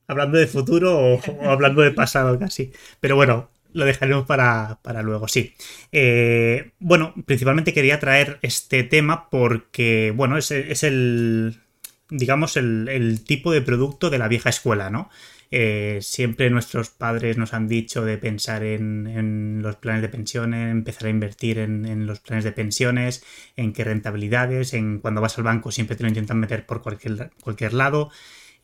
hablando 0.07 0.37
de 0.37 0.47
futuro 0.47 0.97
o, 0.97 1.21
hablando 1.49 1.81
de 1.81 1.91
pasado 1.91 2.37
casi. 2.39 2.71
Pero 2.99 3.15
bueno, 3.15 3.49
lo 3.73 3.85
dejaremos 3.85 4.25
para, 4.25 4.79
luego, 5.03 5.27
sí. 5.27 5.53
Eh, 5.91 6.71
bueno, 6.79 7.13
principalmente 7.25 7.73
quería 7.73 7.99
traer 7.99 8.39
este 8.41 8.83
tema 8.83 9.29
porque, 9.29 10.11
bueno, 10.15 10.37
es, 10.37 10.51
el, 10.83 11.61
digamos, 12.09 12.57
el, 12.57 13.23
tipo 13.25 13.51
de 13.51 13.61
producto 13.61 14.09
de 14.09 14.17
la 14.17 14.27
vieja 14.27 14.49
escuela, 14.49 14.89
¿no? 14.89 15.09
Eh, 15.51 15.97
siempre 16.01 16.51
nuestros 16.51 16.89
padres 16.89 17.37
nos 17.37 17.55
han 17.55 17.67
dicho 17.67 18.05
de 18.05 18.19
pensar 18.19 18.63
en, 18.63 19.61
los 19.63 19.75
planes 19.77 20.03
de 20.03 20.09
pensiones, 20.09 20.71
empezar 20.71 21.07
a 21.07 21.09
invertir 21.11 21.59
en, 21.59 22.05
los 22.05 22.19
planes 22.19 22.43
de 22.43 22.51
pensiones, 22.51 23.23
en 23.55 23.73
qué 23.73 23.83
rentabilidades, 23.83 24.73
en 24.73 24.99
cuando 24.99 25.21
vas 25.21 25.37
al 25.37 25.43
banco 25.43 25.71
siempre 25.71 25.95
te 25.95 26.03
lo 26.03 26.09
intentan 26.09 26.39
meter 26.39 26.65
por 26.65 26.81
cualquier, 26.81 27.31
cualquier 27.41 27.73
lado. 27.73 28.11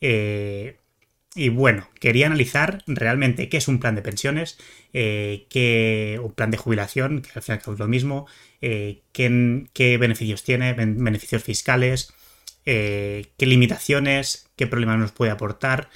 Eh, 0.00 0.78
y 1.36 1.50
bueno, 1.50 1.86
quería 2.00 2.26
analizar 2.26 2.82
realmente 2.86 3.50
qué 3.50 3.58
es 3.58 3.68
un 3.68 3.78
plan 3.78 3.94
de 3.94 4.00
pensiones, 4.00 4.58
eh, 4.94 5.46
qué, 5.50 6.18
un 6.22 6.32
plan 6.32 6.50
de 6.50 6.56
jubilación, 6.56 7.20
que 7.20 7.30
al 7.34 7.42
final 7.42 7.60
es 7.60 7.78
lo 7.78 7.88
mismo, 7.88 8.26
eh, 8.62 9.02
qué, 9.12 9.98
beneficios 10.00 10.42
tiene, 10.44 10.72
beneficios 10.72 11.44
fiscales, 11.44 12.14
eh, 12.64 13.26
qué 13.36 13.44
limitaciones, 13.44 14.48
qué 14.56 14.66
problemas 14.66 14.98
nos 14.98 15.12
puede 15.12 15.30
aportar 15.30 15.90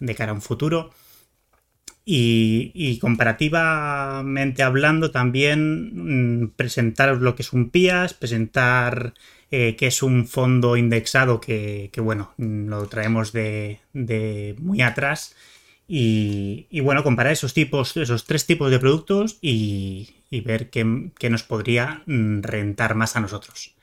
de 0.00 0.14
cara 0.14 0.32
a 0.32 0.34
un 0.34 0.42
futuro. 0.42 0.94
Y, 2.08 2.98
comparativamente 3.00 4.62
hablando, 4.62 5.10
también 5.10 6.44
mm, 6.44 6.50
presentaros 6.50 7.20
lo 7.20 7.34
que 7.34 7.42
es 7.42 7.52
un 7.52 7.70
PIAS, 7.70 8.14
presentar 8.14 9.14
eh, 9.50 9.74
que 9.76 9.88
es 9.88 10.04
un 10.04 10.28
fondo 10.28 10.76
indexado 10.76 11.40
que, 11.40 11.90
bueno, 11.98 12.32
lo 12.38 12.86
traemos 12.86 13.32
de, 13.32 13.80
muy 14.60 14.82
atrás. 14.82 15.34
Y, 15.88 16.80
bueno, 16.80 17.02
comparar 17.02 17.32
esos 17.32 17.54
tipos, 17.54 17.96
esos 17.96 18.24
tres 18.24 18.46
tipos 18.46 18.70
de 18.70 18.78
productos 18.78 19.38
y, 19.42 20.14
ver 20.44 20.70
qué, 20.70 20.84
nos 21.28 21.42
podría 21.42 22.04
mm, 22.06 22.42
rentar 22.42 22.94
más 22.94 23.16
a 23.16 23.20
nosotros. 23.20 23.75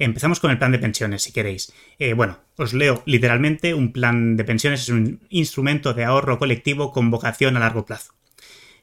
Empezamos 0.00 0.40
con 0.40 0.50
el 0.50 0.56
plan 0.56 0.72
de 0.72 0.78
pensiones, 0.78 1.20
si 1.20 1.30
queréis. 1.30 1.74
Eh, 1.98 2.14
bueno, 2.14 2.38
os 2.56 2.72
leo 2.72 3.02
literalmente, 3.04 3.74
un 3.74 3.92
plan 3.92 4.34
de 4.34 4.44
pensiones 4.44 4.80
es 4.80 4.88
un 4.88 5.20
instrumento 5.28 5.92
de 5.92 6.04
ahorro 6.04 6.38
colectivo 6.38 6.90
con 6.90 7.10
vocación 7.10 7.58
a 7.58 7.60
largo 7.60 7.84
plazo. 7.84 8.14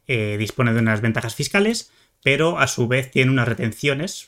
Eh, 0.05 0.37
dispone 0.37 0.73
de 0.73 0.79
unas 0.79 1.01
ventajas 1.01 1.33
fiscales, 1.33 1.91
pero 2.23 2.59
a 2.59 2.67
su 2.67 2.87
vez 2.87 3.09
tiene 3.09 3.31
unas 3.31 3.47
retenciones 3.47 4.27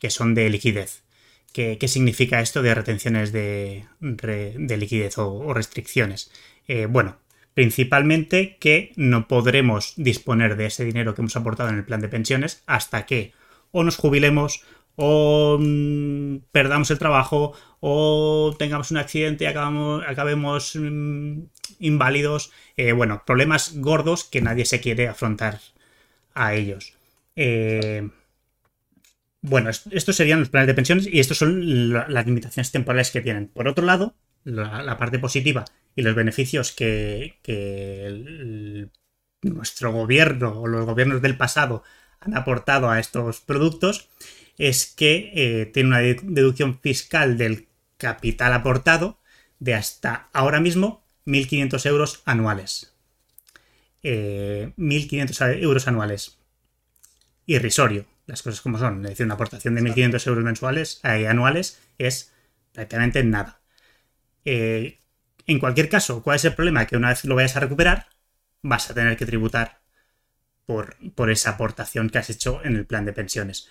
que 0.00 0.10
son 0.10 0.34
de 0.34 0.50
liquidez. 0.50 1.04
¿Qué, 1.52 1.78
significa 1.86 2.40
esto 2.40 2.62
de 2.62 2.74
retenciones 2.74 3.30
de, 3.30 3.84
liquidez 4.00 5.18
o, 5.18 5.54
restricciones? 5.54 6.32
Eh, 6.66 6.86
bueno, 6.86 7.18
principalmente 7.54 8.56
que 8.58 8.92
no 8.96 9.28
podremos 9.28 9.94
disponer 9.96 10.56
de 10.56 10.66
ese 10.66 10.84
dinero 10.84 11.14
que 11.14 11.20
hemos 11.22 11.36
aportado 11.36 11.68
en 11.68 11.76
el 11.76 11.84
plan 11.84 12.00
de 12.00 12.08
pensiones 12.08 12.64
hasta 12.66 13.06
que 13.06 13.32
o 13.70 13.84
nos 13.84 13.96
jubilemos 13.96 14.64
o 14.96 15.58
mm, 15.60 16.38
perdamos 16.52 16.90
el 16.90 16.98
trabajo 16.98 17.52
o 17.80 18.54
tengamos 18.58 18.90
un 18.90 18.96
accidente 18.98 19.44
y 19.44 19.46
acabemos 19.46 20.76
mm, 20.76 21.42
inválidos. 21.80 22.52
Eh, 22.76 22.92
bueno, 22.92 23.22
problemas 23.26 23.76
gordos 23.76 24.24
que 24.24 24.40
nadie 24.40 24.64
se 24.64 24.80
quiere 24.80 25.08
afrontar 25.08 25.60
a 26.34 26.54
ellos. 26.54 26.94
Eh, 27.36 28.08
bueno, 29.46 29.68
estos 29.68 30.16
serían 30.16 30.40
los 30.40 30.48
planes 30.48 30.68
de 30.68 30.74
pensiones 30.74 31.06
y 31.06 31.20
estas 31.20 31.36
son 31.36 31.92
las 31.92 32.26
limitaciones 32.26 32.72
temporales 32.72 33.10
que 33.10 33.20
tienen. 33.20 33.48
Por 33.48 33.68
otro 33.68 33.84
lado, 33.84 34.14
la, 34.44 34.96
parte 34.96 35.18
positiva 35.18 35.66
y 35.94 36.00
los 36.00 36.14
beneficios 36.14 36.72
que, 36.72 37.34
nuestro 39.42 39.92
gobierno 39.92 40.62
o 40.62 40.66
los 40.66 40.86
gobiernos 40.86 41.20
del 41.20 41.36
pasado 41.36 41.82
han 42.20 42.34
aportado 42.34 42.88
a 42.88 42.98
estos 42.98 43.42
productos 43.42 44.08
es 44.58 44.86
que 44.86 45.32
eh, 45.34 45.66
tiene 45.66 45.88
una 45.88 46.00
deducción 46.00 46.78
fiscal 46.80 47.38
del 47.38 47.68
capital 47.96 48.52
aportado 48.52 49.20
de 49.58 49.74
hasta 49.74 50.28
ahora 50.32 50.60
mismo 50.60 51.04
1.500 51.26 51.86
euros 51.86 52.22
anuales. 52.24 52.94
1.500 54.02 55.48
eh, 55.48 55.62
euros 55.62 55.88
anuales. 55.88 56.38
Irrisorio 57.46 58.06
las 58.26 58.42
cosas 58.42 58.60
como 58.60 58.78
son. 58.78 59.04
Es 59.04 59.10
decir, 59.10 59.26
una 59.26 59.34
aportación 59.34 59.74
de 59.74 59.82
1.500 59.82 60.26
euros 60.28 60.44
mensuales, 60.44 61.00
eh, 61.04 61.28
anuales 61.28 61.80
es 61.98 62.32
prácticamente 62.72 63.22
nada. 63.24 63.60
Eh, 64.44 64.98
en 65.46 65.58
cualquier 65.58 65.88
caso, 65.88 66.22
¿cuál 66.22 66.36
es 66.36 66.44
el 66.44 66.54
problema? 66.54 66.86
Que 66.86 66.96
una 66.96 67.10
vez 67.10 67.24
lo 67.24 67.34
vayas 67.34 67.56
a 67.56 67.60
recuperar, 67.60 68.08
vas 68.62 68.90
a 68.90 68.94
tener 68.94 69.16
que 69.16 69.26
tributar 69.26 69.80
por, 70.66 70.96
por 71.14 71.30
esa 71.30 71.50
aportación 71.50 72.08
que 72.08 72.18
has 72.18 72.30
hecho 72.30 72.60
en 72.64 72.76
el 72.76 72.86
plan 72.86 73.04
de 73.04 73.12
pensiones. 73.12 73.68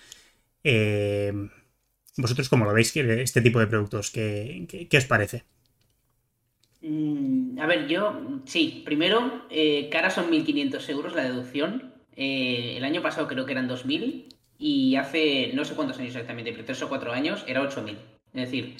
Eh, 0.64 1.32
¿Vosotros 2.16 2.48
cómo 2.48 2.64
lo 2.64 2.72
veis 2.72 2.96
este 2.96 3.40
tipo 3.40 3.60
de 3.60 3.66
productos? 3.66 4.10
¿Qué, 4.10 4.88
os 4.96 5.04
parece? 5.04 5.44
Mm, 6.80 7.58
a 7.58 7.66
ver, 7.66 7.86
yo, 7.86 8.40
sí, 8.46 8.82
primero, 8.84 9.46
cara 9.90 10.10
son 10.10 10.30
1.500 10.30 10.88
euros 10.90 11.14
la 11.14 11.24
deducción. 11.24 11.94
el 12.16 12.84
año 12.84 13.02
pasado 13.02 13.28
creo 13.28 13.46
que 13.46 13.52
eran 13.52 13.68
2.000 13.68 14.28
y 14.58 14.96
hace 14.96 15.50
no 15.54 15.64
sé 15.64 15.74
cuántos 15.74 15.98
años 15.98 16.14
exactamente, 16.14 16.52
pero 16.52 16.64
tres 16.64 16.82
o 16.82 16.88
cuatro 16.88 17.12
años 17.12 17.44
era 17.46 17.62
8.000. 17.62 17.96
Es 18.34 18.50
decir, 18.50 18.76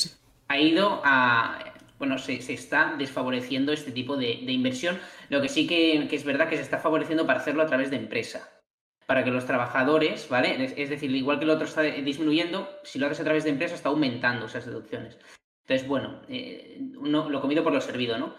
ha 0.48 0.58
ido 0.58 1.00
a... 1.04 1.72
Bueno, 1.98 2.18
se, 2.18 2.34
está 2.34 2.96
desfavoreciendo 2.98 3.72
este 3.72 3.92
tipo 3.92 4.16
de, 4.16 4.32
inversión. 4.32 4.98
Lo 5.28 5.40
que 5.40 5.48
sí 5.48 5.66
que, 5.66 6.08
es 6.10 6.24
verdad 6.24 6.48
que 6.48 6.56
se 6.56 6.62
está 6.62 6.78
favoreciendo 6.78 7.26
para 7.26 7.40
hacerlo 7.40 7.62
a 7.62 7.66
través 7.66 7.90
de 7.90 7.96
empresa. 7.96 8.50
Para 9.06 9.22
que 9.24 9.30
los 9.30 9.46
trabajadores, 9.46 10.28
¿vale? 10.28 10.72
Es, 10.76 10.88
decir, 10.88 11.10
igual 11.10 11.38
que 11.38 11.44
el 11.44 11.50
otro 11.50 11.66
está 11.66 11.82
disminuyendo, 11.82 12.68
si 12.84 12.98
lo 12.98 13.06
haces 13.06 13.20
a 13.20 13.24
través 13.24 13.44
de 13.44 13.50
empresa 13.50 13.74
está 13.74 13.90
aumentando 13.90 14.46
esas 14.46 14.64
deducciones. 14.64 15.18
Entonces, 15.62 15.86
bueno, 15.86 16.22
eh, 16.28 16.80
lo 17.02 17.40
comido 17.40 17.62
por 17.62 17.72
lo 17.72 17.80
servido, 17.80 18.18
¿no? 18.18 18.34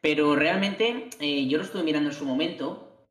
Pero 0.00 0.36
realmente 0.36 1.08
eh, 1.18 1.46
yo 1.48 1.58
lo 1.58 1.64
estuve 1.64 1.82
mirando 1.82 2.10
en 2.10 2.14
su 2.14 2.26
momento 2.26 3.08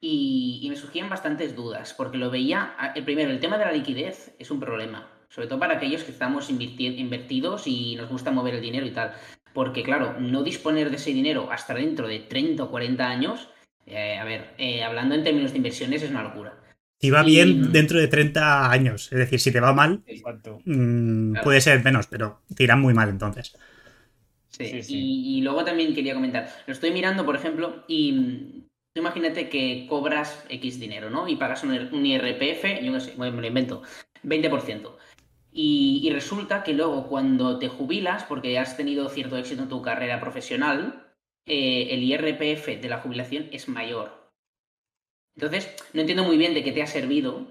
y, 0.00 0.66
me 0.68 0.76
surgían 0.76 1.08
bastantes 1.08 1.56
dudas, 1.56 1.94
porque 1.94 2.18
lo 2.18 2.30
veía, 2.30 2.76
el 2.94 3.04
primero, 3.04 3.30
el 3.30 3.40
tema 3.40 3.58
de 3.58 3.64
la 3.64 3.72
liquidez 3.72 4.34
es 4.38 4.50
un 4.50 4.60
problema, 4.60 5.10
sobre 5.28 5.48
todo 5.48 5.58
para 5.58 5.74
aquellos 5.74 6.04
que 6.04 6.12
estamos 6.12 6.50
invertidos 6.50 7.66
y 7.66 7.96
nos 7.96 8.10
gusta 8.10 8.30
mover 8.30 8.54
el 8.54 8.60
dinero 8.60 8.86
y 8.86 8.90
tal. 8.90 9.14
Porque 9.54 9.82
claro, 9.82 10.18
no 10.18 10.42
disponer 10.42 10.90
de 10.90 10.96
ese 10.96 11.12
dinero 11.12 11.48
hasta 11.50 11.74
dentro 11.74 12.06
de 12.06 12.20
30 12.20 12.64
o 12.64 12.70
40 12.70 13.06
años, 13.06 13.48
eh, 13.86 14.18
a 14.18 14.24
ver, 14.24 14.54
eh, 14.58 14.82
hablando 14.82 15.14
en 15.14 15.24
términos 15.24 15.52
de 15.52 15.58
inversiones 15.58 16.02
es 16.02 16.10
una 16.10 16.22
locura. 16.22 16.54
Si 17.00 17.10
va 17.10 17.22
bien 17.22 17.70
dentro 17.72 17.98
de 17.98 18.08
30 18.08 18.70
años, 18.70 19.12
es 19.12 19.18
decir, 19.18 19.38
si 19.38 19.52
te 19.52 19.60
va 19.60 19.72
mal, 19.72 20.02
mm, 20.64 21.34
puede 21.42 21.60
ser 21.60 21.84
menos, 21.84 22.06
pero 22.06 22.42
te 22.54 22.64
irán 22.64 22.80
muy 22.80 22.94
mal 22.94 23.08
entonces. 23.08 23.54
Sí, 24.48 24.80
Y, 24.88 25.38
y, 25.38 25.40
luego 25.42 25.64
también 25.64 25.94
quería 25.94 26.14
comentar, 26.14 26.48
lo 26.66 26.72
estoy 26.72 26.92
mirando, 26.92 27.26
por 27.26 27.34
ejemplo, 27.34 27.84
y 27.88 28.64
imagínate 28.94 29.48
que 29.48 29.86
cobras 29.88 30.44
X 30.48 30.78
dinero, 30.78 31.10
¿no? 31.10 31.26
Y 31.28 31.36
pagas 31.36 31.64
un, 31.64 31.74
IRPF, 32.06 32.82
yo 32.82 32.92
no 32.92 33.00
sé, 33.00 33.14
me 33.18 33.30
lo 33.30 33.46
invento, 33.46 33.82
20%. 34.22 34.96
Y, 35.52 36.08
resulta 36.12 36.64
que 36.64 36.72
luego 36.72 37.06
cuando 37.08 37.58
te 37.58 37.68
jubilas, 37.68 38.24
porque 38.24 38.58
has 38.58 38.76
tenido 38.76 39.08
cierto 39.08 39.36
éxito 39.36 39.62
en 39.62 39.68
tu 39.68 39.82
carrera 39.82 40.20
profesional, 40.20 41.03
eh, 41.46 41.88
el 41.90 42.02
IRPF 42.02 42.80
de 42.80 42.88
la 42.88 42.98
jubilación 42.98 43.48
es 43.52 43.68
mayor. 43.68 44.32
Entonces, 45.36 45.74
no 45.92 46.00
entiendo 46.00 46.24
muy 46.24 46.36
bien 46.36 46.54
de 46.54 46.62
qué 46.62 46.72
te 46.72 46.82
ha 46.82 46.86
servido 46.86 47.46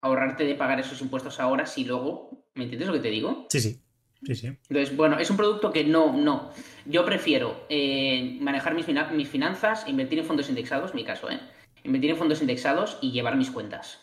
ahorrarte 0.00 0.44
de 0.44 0.54
pagar 0.54 0.80
esos 0.80 1.00
impuestos 1.00 1.40
ahora 1.40 1.66
si 1.66 1.84
luego, 1.84 2.46
¿me 2.54 2.64
entiendes 2.64 2.88
lo 2.88 2.94
que 2.94 3.00
te 3.00 3.10
digo? 3.10 3.46
Sí, 3.50 3.60
sí. 3.60 3.82
Sí, 4.22 4.34
sí. 4.34 4.46
Entonces, 4.46 4.96
bueno, 4.96 5.18
es 5.18 5.30
un 5.30 5.36
producto 5.36 5.70
que 5.70 5.84
no, 5.84 6.12
no. 6.12 6.50
Yo 6.86 7.04
prefiero 7.04 7.66
eh, 7.68 8.38
manejar 8.40 8.74
mis, 8.74 8.86
mis, 9.12 9.28
finanzas, 9.28 9.86
invertir 9.86 10.18
en 10.18 10.24
fondos 10.24 10.48
indexados, 10.48 10.94
mi 10.94 11.04
caso, 11.04 11.30
¿eh? 11.30 11.38
Invertir 11.84 12.10
en 12.10 12.16
fondos 12.16 12.40
indexados 12.40 12.98
y 13.02 13.12
llevar 13.12 13.36
mis 13.36 13.50
cuentas. 13.50 14.00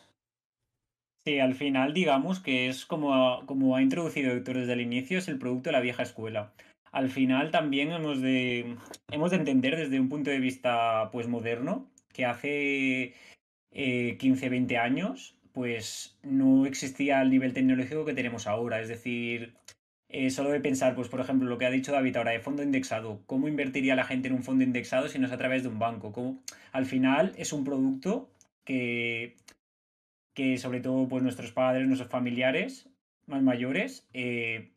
Sí, 1.25 1.39
al 1.39 1.55
final, 1.55 1.93
digamos 1.93 2.39
que 2.39 2.67
es 2.67 2.85
como, 2.85 3.43
como 3.45 3.75
ha 3.75 3.81
introducido 3.81 4.31
Héctor 4.31 4.57
desde 4.57 4.73
el 4.73 4.81
inicio, 4.81 5.17
es 5.17 5.27
el 5.27 5.39
producto 5.39 5.69
de 5.69 5.73
la 5.73 5.81
vieja 5.81 6.03
escuela. 6.03 6.53
Al 6.93 7.09
final 7.09 7.49
también 7.49 7.91
hemos 7.91 8.21
de, 8.21 8.77
hemos 9.11 9.31
de 9.31 9.37
entender 9.37 9.75
desde 9.75 9.99
un 9.99 10.09
punto 10.09 10.29
de 10.29 10.39
vista 10.39 11.09
pues 11.11 11.27
moderno 11.27 11.91
que 12.13 12.23
hace 12.25 13.15
15, 13.71 14.45
eh, 14.45 14.49
20 14.49 14.77
años 14.77 15.35
pues 15.53 16.19
no 16.21 16.67
existía 16.67 17.21
el 17.23 17.31
nivel 17.31 17.53
tecnológico 17.53 18.05
que 18.05 18.13
tenemos 18.13 18.45
ahora. 18.45 18.79
Es 18.79 18.89
decir, 18.89 19.55
eh, 20.07 20.29
solo 20.29 20.51
de 20.51 20.59
pensar, 20.59 20.93
pues 20.93 21.09
por 21.09 21.19
ejemplo, 21.19 21.49
lo 21.49 21.57
que 21.57 21.65
ha 21.65 21.71
dicho 21.71 21.91
David 21.91 22.15
ahora 22.15 22.31
de 22.31 22.39
fondo 22.39 22.61
indexado, 22.61 23.23
¿cómo 23.25 23.47
invertiría 23.47 23.95
la 23.95 24.05
gente 24.05 24.27
en 24.27 24.35
un 24.35 24.43
fondo 24.43 24.63
indexado 24.63 25.07
si 25.07 25.17
no 25.17 25.25
es 25.25 25.33
a 25.33 25.37
través 25.37 25.63
de 25.63 25.69
un 25.69 25.79
banco? 25.79 26.39
Al 26.71 26.85
final 26.85 27.33
es 27.37 27.53
un 27.53 27.63
producto 27.63 28.29
que, 28.65 29.35
que 30.35 30.59
sobre 30.59 30.79
todo 30.79 31.07
pues 31.07 31.23
nuestros 31.23 31.51
padres, 31.51 31.87
nuestros 31.87 32.11
familiares 32.11 32.87
más 33.25 33.41
mayores, 33.41 34.07
eh, 34.13 34.72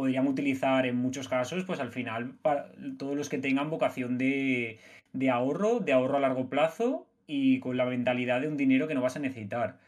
podrían 0.00 0.26
utilizar 0.26 0.86
en 0.86 0.96
muchos 0.96 1.28
casos, 1.28 1.64
pues 1.64 1.78
al 1.78 1.90
final 1.90 2.32
para 2.40 2.72
todos 2.96 3.14
los 3.14 3.28
que 3.28 3.36
tengan 3.36 3.68
vocación 3.68 4.16
de, 4.16 4.78
de 5.12 5.28
ahorro, 5.28 5.80
de 5.80 5.92
ahorro 5.92 6.16
a 6.16 6.20
largo 6.20 6.48
plazo 6.48 7.06
y 7.26 7.60
con 7.60 7.76
la 7.76 7.84
mentalidad 7.84 8.40
de 8.40 8.48
un 8.48 8.56
dinero 8.56 8.88
que 8.88 8.94
no 8.94 9.02
vas 9.02 9.16
a 9.16 9.20
necesitar. 9.20 9.78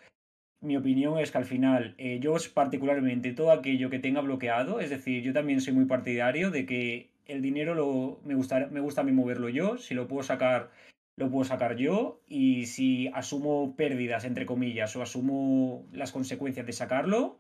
Mi 0.61 0.76
opinión 0.76 1.19
es 1.19 1.31
que 1.31 1.38
al 1.38 1.47
final, 1.47 1.95
eh, 1.97 2.19
yo 2.21 2.37
particularmente 2.52 3.33
todo 3.33 3.52
aquello 3.52 3.88
que 3.88 4.00
tenga 4.00 4.21
bloqueado, 4.21 4.81
es 4.81 4.90
decir, 4.90 5.23
yo 5.23 5.33
también 5.33 5.62
soy 5.62 5.73
muy 5.73 5.87
partidario 5.87 6.50
de 6.50 6.66
que 6.66 7.09
el 7.25 7.40
dinero 7.40 7.75
lo, 7.75 8.21
me, 8.23 8.35
gusta, 8.35 8.66
me 8.71 8.81
gusta 8.81 9.00
a 9.00 9.04
mí 9.04 9.12
moverlo 9.12 9.49
yo, 9.49 9.78
si 9.78 9.95
lo 9.95 10.09
puedo 10.09 10.23
sacar, 10.23 10.73
lo 11.16 11.31
puedo 11.31 11.45
sacar 11.45 11.76
yo, 11.76 12.21
y 12.28 12.66
si 12.66 13.09
asumo 13.14 13.76
pérdidas, 13.76 14.26
entre 14.26 14.45
comillas, 14.45 14.95
o 14.95 15.00
asumo 15.00 15.87
las 15.90 16.12
consecuencias 16.12 16.66
de 16.66 16.75
sacarlo, 16.75 17.38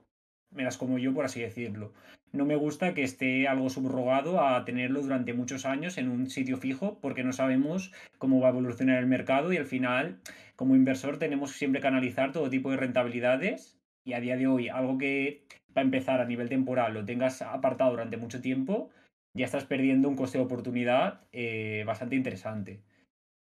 me 0.54 0.64
las 0.64 0.76
como 0.76 0.98
yo, 0.98 1.12
por 1.14 1.24
así 1.24 1.40
decirlo. 1.40 1.92
No 2.32 2.46
me 2.46 2.56
gusta 2.56 2.94
que 2.94 3.02
esté 3.02 3.46
algo 3.46 3.68
subrogado 3.68 4.40
a 4.40 4.64
tenerlo 4.64 5.02
durante 5.02 5.34
muchos 5.34 5.66
años 5.66 5.98
en 5.98 6.08
un 6.08 6.30
sitio 6.30 6.56
fijo 6.56 6.98
porque 7.00 7.24
no 7.24 7.32
sabemos 7.32 7.92
cómo 8.18 8.40
va 8.40 8.48
a 8.48 8.52
evolucionar 8.52 8.98
el 8.98 9.06
mercado 9.06 9.52
y 9.52 9.58
al 9.58 9.66
final, 9.66 10.18
como 10.56 10.74
inversor, 10.74 11.18
tenemos 11.18 11.52
siempre 11.52 11.82
que 11.82 11.88
analizar 11.88 12.32
todo 12.32 12.48
tipo 12.48 12.70
de 12.70 12.78
rentabilidades 12.78 13.78
y 14.04 14.14
a 14.14 14.20
día 14.20 14.36
de 14.36 14.46
hoy, 14.46 14.68
algo 14.68 14.96
que 14.96 15.44
para 15.74 15.84
empezar 15.84 16.20
a 16.20 16.24
nivel 16.24 16.48
temporal 16.48 16.94
lo 16.94 17.04
tengas 17.04 17.42
apartado 17.42 17.90
durante 17.90 18.16
mucho 18.16 18.40
tiempo, 18.40 18.90
ya 19.34 19.44
estás 19.44 19.64
perdiendo 19.64 20.08
un 20.08 20.16
coste 20.16 20.38
de 20.38 20.44
oportunidad 20.44 21.20
eh, 21.32 21.84
bastante 21.86 22.16
interesante. 22.16 22.80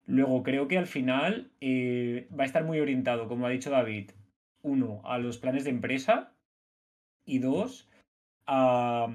Luego, 0.06 0.44
creo 0.44 0.70
que 0.70 0.78
al 0.78 0.88
final 0.88 1.52
eh, 1.60 2.28
va 2.38 2.44
a 2.44 2.46
estar 2.46 2.64
muy 2.64 2.80
orientado, 2.80 3.28
como 3.28 3.46
ha 3.46 3.50
dicho 3.50 3.70
David, 3.70 4.12
uno, 4.62 5.02
a 5.04 5.18
los 5.18 5.38
planes 5.38 5.66
de 5.66 5.72
empresa, 5.72 6.34
y 7.27 7.39
dos, 7.39 7.88
a, 8.48 9.07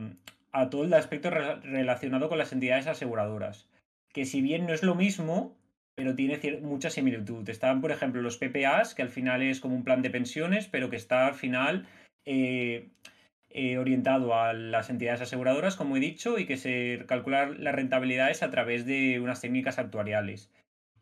todo 0.71 0.85
el 0.85 0.95
aspecto 0.95 1.31
relacionado 1.31 2.28
con 2.28 2.38
las 2.38 2.52
entidades 2.52 2.87
aseguradoras. 2.87 3.69
Que 4.12 4.26
si 4.26 4.42
bien 4.42 4.66
no 4.66 4.75
es 4.75 4.83
lo 4.83 4.95
mismo, 4.95 5.57
pero 5.97 6.14
tiene 6.14 6.38
mucha 6.61 6.90
similitud. 6.90 7.49
Están, 7.49 7.81
por 7.81 7.90
ejemplo, 7.90 8.23
los 8.23 8.37
PPAs, 8.37 8.95
que 8.95 9.02
al 9.02 9.09
final 9.09 9.42
es 9.42 9.59
como 9.59 9.75
un 9.75 9.85
plan 9.85 10.02
de 10.02 10.11
pensiones, 10.11 10.69
pero 10.69 10.90
que 10.90 10.97
está 10.97 11.26
al 11.26 11.35
final 11.35 11.87
eh, 12.26 12.90
eh, 13.50 13.78
orientado 13.78 14.35
a 14.35 14.52
las 14.52 14.90
entidades 14.90 15.23
aseguradoras, 15.23 15.76
como 15.76 15.97
he 15.97 16.00
dicho, 16.00 16.38
y 16.38 16.47
que 16.47 16.59
se 16.59 17.04
calcula 17.07 17.47
las 17.47 17.75
rentabilidades 17.75 18.42
a 18.42 18.50
través 18.50 18.85
de 18.85 19.21
unas 19.21 19.40
técnicas 19.40 19.78
actuariales. 19.78 20.50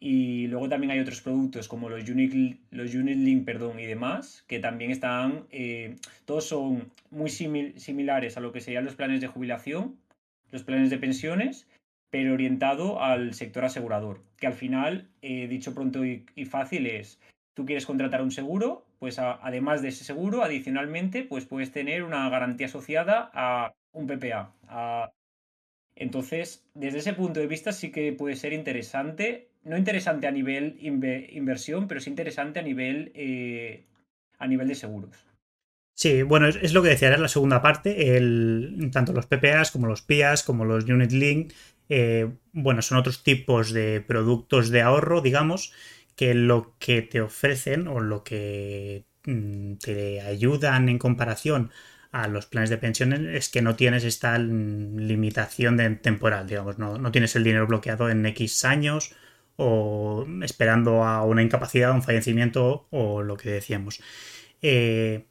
Y 0.02 0.46
luego 0.46 0.70
también 0.70 0.92
hay 0.92 0.98
otros 0.98 1.20
productos 1.20 1.68
como 1.68 1.90
los 1.90 2.08
Unit, 2.08 2.32
Link 2.72 3.44
perdón, 3.44 3.78
y 3.78 3.84
demás, 3.84 4.44
que 4.48 4.58
también 4.58 4.90
están, 4.90 5.44
eh, 5.50 5.96
todos 6.24 6.46
son 6.46 6.90
muy 7.10 7.28
similares 7.28 8.38
a 8.38 8.40
lo 8.40 8.50
que 8.50 8.62
serían 8.62 8.86
los 8.86 8.94
planes 8.94 9.20
de 9.20 9.26
jubilación, 9.26 9.98
los 10.50 10.62
planes 10.62 10.88
de 10.88 10.96
pensiones, 10.96 11.68
pero 12.08 12.32
orientado 12.32 13.02
al 13.02 13.34
sector 13.34 13.66
asegurador, 13.66 14.22
que 14.38 14.46
al 14.46 14.54
final, 14.54 15.10
eh, 15.20 15.46
dicho 15.48 15.74
pronto 15.74 16.02
y, 16.04 16.24
fácil, 16.46 16.86
es, 16.86 17.20
tú 17.54 17.66
quieres 17.66 17.84
contratar 17.84 18.22
un 18.22 18.30
seguro, 18.30 18.86
pues 18.98 19.18
además 19.18 19.82
de 19.82 19.88
ese 19.88 20.04
seguro, 20.04 20.42
adicionalmente, 20.42 21.24
pues 21.24 21.44
puedes 21.44 21.72
tener 21.72 22.04
una 22.04 22.28
garantía 22.30 22.66
asociada 22.68 23.30
a 23.34 23.74
un 23.92 24.06
PPA. 24.06 24.54
Entonces, 26.00 26.64
desde 26.74 26.98
ese 26.98 27.12
punto 27.12 27.38
de 27.38 27.46
vista 27.46 27.70
sí 27.70 27.92
que 27.92 28.12
puede 28.12 28.34
ser 28.34 28.52
interesante 28.52 29.50
no 29.62 29.76
interesante 29.76 30.26
a 30.26 30.30
nivel 30.30 30.78
inversión, 30.80 31.86
pero 31.86 32.00
sí 32.00 32.10
interesante 32.10 32.60
a 32.60 32.62
nivel, 32.62 33.12
eh, 33.14 33.84
a 34.38 34.46
nivel 34.46 34.68
de 34.68 34.74
seguros. 34.74 35.10
Sí, 35.94 36.22
bueno, 36.22 36.48
es, 36.48 36.72
lo 36.72 36.82
que 36.82 36.88
decía, 36.88 37.08
era 37.08 37.18
la 37.18 37.28
segunda 37.28 37.60
parte. 37.60 37.94
Tanto 38.90 39.12
los 39.12 39.26
PPAs 39.26 39.70
como 39.70 39.86
los 39.86 40.00
PIAs, 40.00 40.42
como 40.42 40.64
los 40.64 40.84
Unit 40.84 41.12
Link, 41.12 41.52
eh, 41.90 42.30
bueno, 42.52 42.80
son 42.80 42.96
otros 42.96 43.22
tipos 43.22 43.72
de 43.72 44.00
productos 44.00 44.70
de 44.70 44.80
ahorro, 44.80 45.20
digamos, 45.20 45.74
que 46.16 46.32
lo 46.32 46.74
que 46.78 47.02
te 47.02 47.20
ofrecen 47.20 47.86
o 47.86 48.00
lo 48.00 48.24
que 48.24 49.04
mm, 49.26 49.74
te 49.74 50.22
ayudan 50.22 50.88
en 50.88 50.98
comparación 50.98 51.70
a 52.12 52.28
los 52.28 52.46
planes 52.46 52.70
de 52.70 52.78
pensiones 52.78 53.20
es 53.20 53.48
que 53.48 53.62
no 53.62 53.76
tienes 53.76 54.04
esta 54.04 54.38
limitación 54.38 55.76
de 55.76 55.90
temporal, 55.90 56.48
digamos, 56.48 56.78
no, 56.78 56.98
no 56.98 57.12
tienes 57.12 57.36
el 57.36 57.44
dinero 57.44 57.66
bloqueado 57.66 58.10
en 58.10 58.26
X 58.26 58.64
años 58.64 59.14
o 59.56 60.26
esperando 60.42 61.04
a 61.04 61.22
una 61.24 61.42
incapacidad, 61.42 61.92
un 61.92 62.02
fallecimiento 62.02 62.88
o 62.90 63.22
lo 63.22 63.36
que 63.36 63.50
decíamos. 63.50 64.00
Eh, 64.62 65.26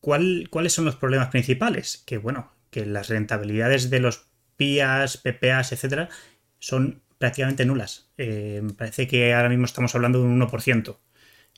¿Cuáles 0.00 0.72
son 0.72 0.84
los 0.84 0.96
problemas 0.96 1.28
principales? 1.28 2.02
Que 2.04 2.18
bueno, 2.18 2.52
que 2.70 2.84
las 2.84 3.08
rentabilidades 3.08 3.88
de 3.88 4.00
los 4.00 4.26
PIAs, 4.56 5.16
PPAs, 5.16 5.72
etcétera, 5.72 6.10
son 6.58 7.02
prácticamente 7.18 7.64
nulas. 7.64 8.10
Eh, 8.18 8.60
me 8.62 8.74
parece 8.74 9.08
que 9.08 9.32
ahora 9.32 9.48
mismo 9.48 9.64
estamos 9.64 9.94
hablando 9.94 10.18
de 10.20 10.26
un 10.26 10.40
1%. 10.40 10.98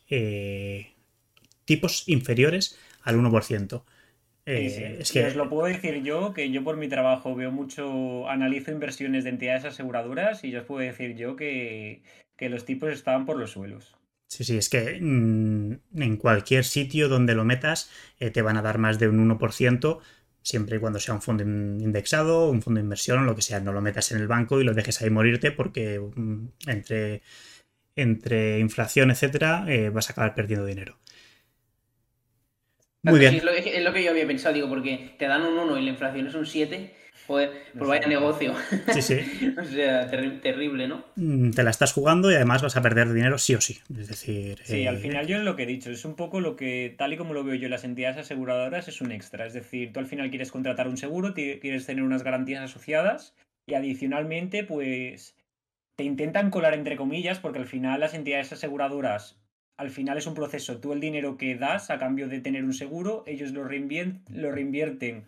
Eh, 0.09 0.93
tipos 1.65 2.05
inferiores 2.09 2.79
al 3.03 3.17
1%. 3.17 3.83
Eh, 4.49 4.99
es 5.01 5.11
que 5.11 5.27
os 5.27 5.35
lo 5.35 5.51
puedo 5.51 5.67
decir 5.67 6.03
yo, 6.05 6.33
que 6.33 6.51
yo 6.53 6.63
por 6.63 6.77
mi 6.77 6.87
trabajo 6.87 7.35
veo 7.35 7.51
mucho, 7.51 8.29
analizo 8.29 8.71
inversiones 8.71 9.25
de 9.25 9.31
entidades 9.31 9.65
aseguradoras 9.65 10.45
y 10.45 10.53
yo 10.53 10.61
os 10.61 10.67
puedo 10.67 10.81
decir 10.81 11.17
yo 11.17 11.35
que, 11.35 12.03
los 12.39 12.65
tipos 12.65 12.91
estaban 12.91 13.27
por 13.27 13.37
los 13.39 13.51
suelos. 13.51 13.97
Sí, 14.29 14.45
sí, 14.45 14.57
es 14.57 14.69
que 14.69 14.99
mm, 15.01 16.01
en 16.01 16.17
cualquier 16.17 16.65
sitio 16.65 17.09
donde 17.09 17.35
lo 17.35 17.45
metas 17.45 17.91
eh, 18.21 18.31
te 18.31 18.43
van 18.43 18.57
a 18.57 18.63
dar 18.63 18.79
más 18.79 19.01
de 19.01 19.09
un 19.09 19.19
1%, 19.19 19.99
siempre 20.43 20.77
y 20.77 20.79
cuando 20.79 21.01
sea 21.01 21.15
un 21.15 21.23
fondo 21.23 21.43
indexado, 21.43 22.49
un 22.49 22.63
fondo 22.63 22.79
de 22.79 22.85
inversión 22.85 23.19
o 23.19 23.25
lo 23.25 23.35
que 23.35 23.43
sea. 23.43 23.59
No 23.59 23.73
lo 23.73 23.81
metas 23.81 24.13
en 24.13 24.19
el 24.19 24.29
banco 24.29 24.61
y 24.61 24.65
lo 24.65 24.75
dejes 24.75 25.03
ahí 25.03 25.11
morirte 25.11 25.51
porque 25.51 25.99
mm, 25.99 26.47
entre, 26.69 27.23
entre 27.97 28.61
inflación, 28.61 29.11
etcétera, 29.11 29.65
eh, 29.69 29.91
vas 29.91 30.09
a 30.09 30.13
acabar 30.13 30.37
perdiendo 30.37 30.65
dinero. 30.67 30.99
Muy 33.11 33.21
bien. 33.21 33.35
Es 33.35 33.45
lo, 33.85 33.93
que 33.93 34.03
yo 34.03 34.11
había 34.11 34.27
pensado, 34.27 34.55
digo, 34.55 34.69
porque 34.69 35.15
te 35.19 35.27
dan 35.27 35.43
un 35.43 35.59
1 35.59 35.79
y 35.79 35.85
la 35.85 35.91
inflación 35.91 36.27
es 36.27 36.35
un 36.35 36.47
7. 36.47 36.93
Joder, 37.27 37.51
pues 37.77 37.89
vaya 37.89 38.07
negocio. 38.07 38.55
Sí, 38.93 39.03
sí. 39.03 39.55
o 39.59 39.65
sea, 39.65 40.09
terrible, 40.09 40.87
¿no? 40.87 41.05
Mm, 41.17 41.51
te 41.51 41.65
la 41.65 41.71
estás 41.71 41.93
jugando 41.93 42.31
y 42.31 42.35
además 42.35 42.63
vas 42.63 42.77
a 42.77 42.83
perder 42.83 43.13
dinero 43.13 43.37
sí 43.39 43.55
o 43.55 43.61
sí. 43.61 43.79
Es 43.99 44.09
decir. 44.09 44.61
Sí, 44.63 44.87
al 44.87 44.97
eh, 44.97 44.99
final 44.99 45.27
yo 45.27 45.39
es 45.39 45.43
lo 45.43 45.57
que 45.57 45.65
he 45.65 45.67
dicho. 45.67 45.91
Es 45.91 46.05
un 46.05 46.15
poco 46.15 46.41
lo 46.41 46.55
que, 46.55 46.95
tal 46.97 47.13
y 47.13 47.17
como 47.17 47.35
lo 47.35 47.43
veo 47.43 47.57
yo, 47.57 47.69
las 47.69 47.85
entidades 47.85 48.19
aseguradoras 48.19 48.87
es 48.87 49.01
un 49.01 49.11
extra. 49.11 49.47
Es 49.47 49.55
decir, 49.55 49.93
tú 49.93 50.01
al 50.01 50.07
final 50.07 50.31
quieres 50.31 50.53
contratar 50.53 50.89
un 50.89 50.97
seguro, 50.97 51.35
quieres 51.35 51.87
tener 51.87 52.05
unas 52.05 52.23
garantías 52.23 52.63
asociadas 52.63 53.35
y 53.67 53.75
adicionalmente, 53.75 54.63
pues 54.63 55.37
te 55.97 56.05
intentan 56.05 56.51
colar 56.51 56.75
entre 56.75 56.97
comillas, 56.97 57.41
porque 57.41 57.59
al 57.59 57.67
final 57.67 58.01
las 58.01 58.15
entidades 58.15 58.53
aseguradoras 58.53 59.37
al 59.77 59.91
final 59.91 60.19
es 60.19 60.27
un 60.27 60.35
proceso. 60.35 60.79
Tú 60.79 60.93
el 60.93 61.01
dinero 61.01 61.37
que 61.37 61.57
das 61.57 61.91
a 61.91 61.99
cambio 61.99 62.29
de 62.29 62.41
tener 62.41 62.65
un 62.65 62.73
seguro, 62.73 63.25
ellos 63.27 63.53
lo, 63.53 63.63
lo 63.63 64.51
reinvierten 64.53 65.25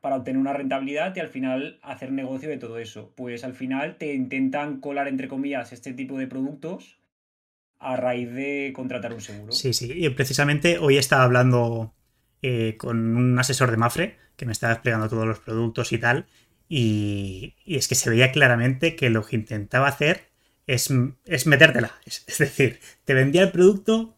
para 0.00 0.16
obtener 0.16 0.40
una 0.40 0.52
rentabilidad 0.52 1.14
y 1.14 1.20
al 1.20 1.28
final 1.28 1.78
hacer 1.82 2.10
negocio 2.10 2.48
de 2.48 2.58
todo 2.58 2.78
eso. 2.78 3.12
Pues 3.16 3.44
al 3.44 3.54
final 3.54 3.96
te 3.96 4.14
intentan 4.14 4.80
colar, 4.80 5.08
entre 5.08 5.28
comillas, 5.28 5.72
este 5.72 5.92
tipo 5.92 6.18
de 6.18 6.26
productos 6.26 6.98
a 7.78 7.96
raíz 7.96 8.32
de 8.32 8.72
contratar 8.74 9.12
un 9.12 9.20
seguro. 9.20 9.52
Sí, 9.52 9.72
sí. 9.72 9.90
Y 9.94 10.08
precisamente 10.10 10.78
hoy 10.78 10.98
estaba 10.98 11.24
hablando 11.24 11.94
eh, 12.42 12.76
con 12.76 13.16
un 13.16 13.38
asesor 13.38 13.70
de 13.70 13.76
Mafre 13.76 14.16
que 14.36 14.46
me 14.46 14.52
estaba 14.52 14.72
explicando 14.72 15.08
todos 15.08 15.26
los 15.26 15.38
productos 15.38 15.92
y 15.92 15.98
tal. 15.98 16.26
y 16.68 17.54
es 17.66 17.88
que 17.88 17.94
se 17.94 18.10
veía 18.10 18.32
claramente 18.32 18.96
que 18.96 19.10
lo 19.10 19.24
que 19.24 19.36
intentaba 19.36 19.88
hacer 19.88 20.29
es, 20.74 21.46
metértela. 21.46 21.92
Es, 22.06 22.38
decir, 22.38 22.78
te 23.04 23.14
vendía 23.14 23.42
el 23.42 23.50
producto, 23.50 24.16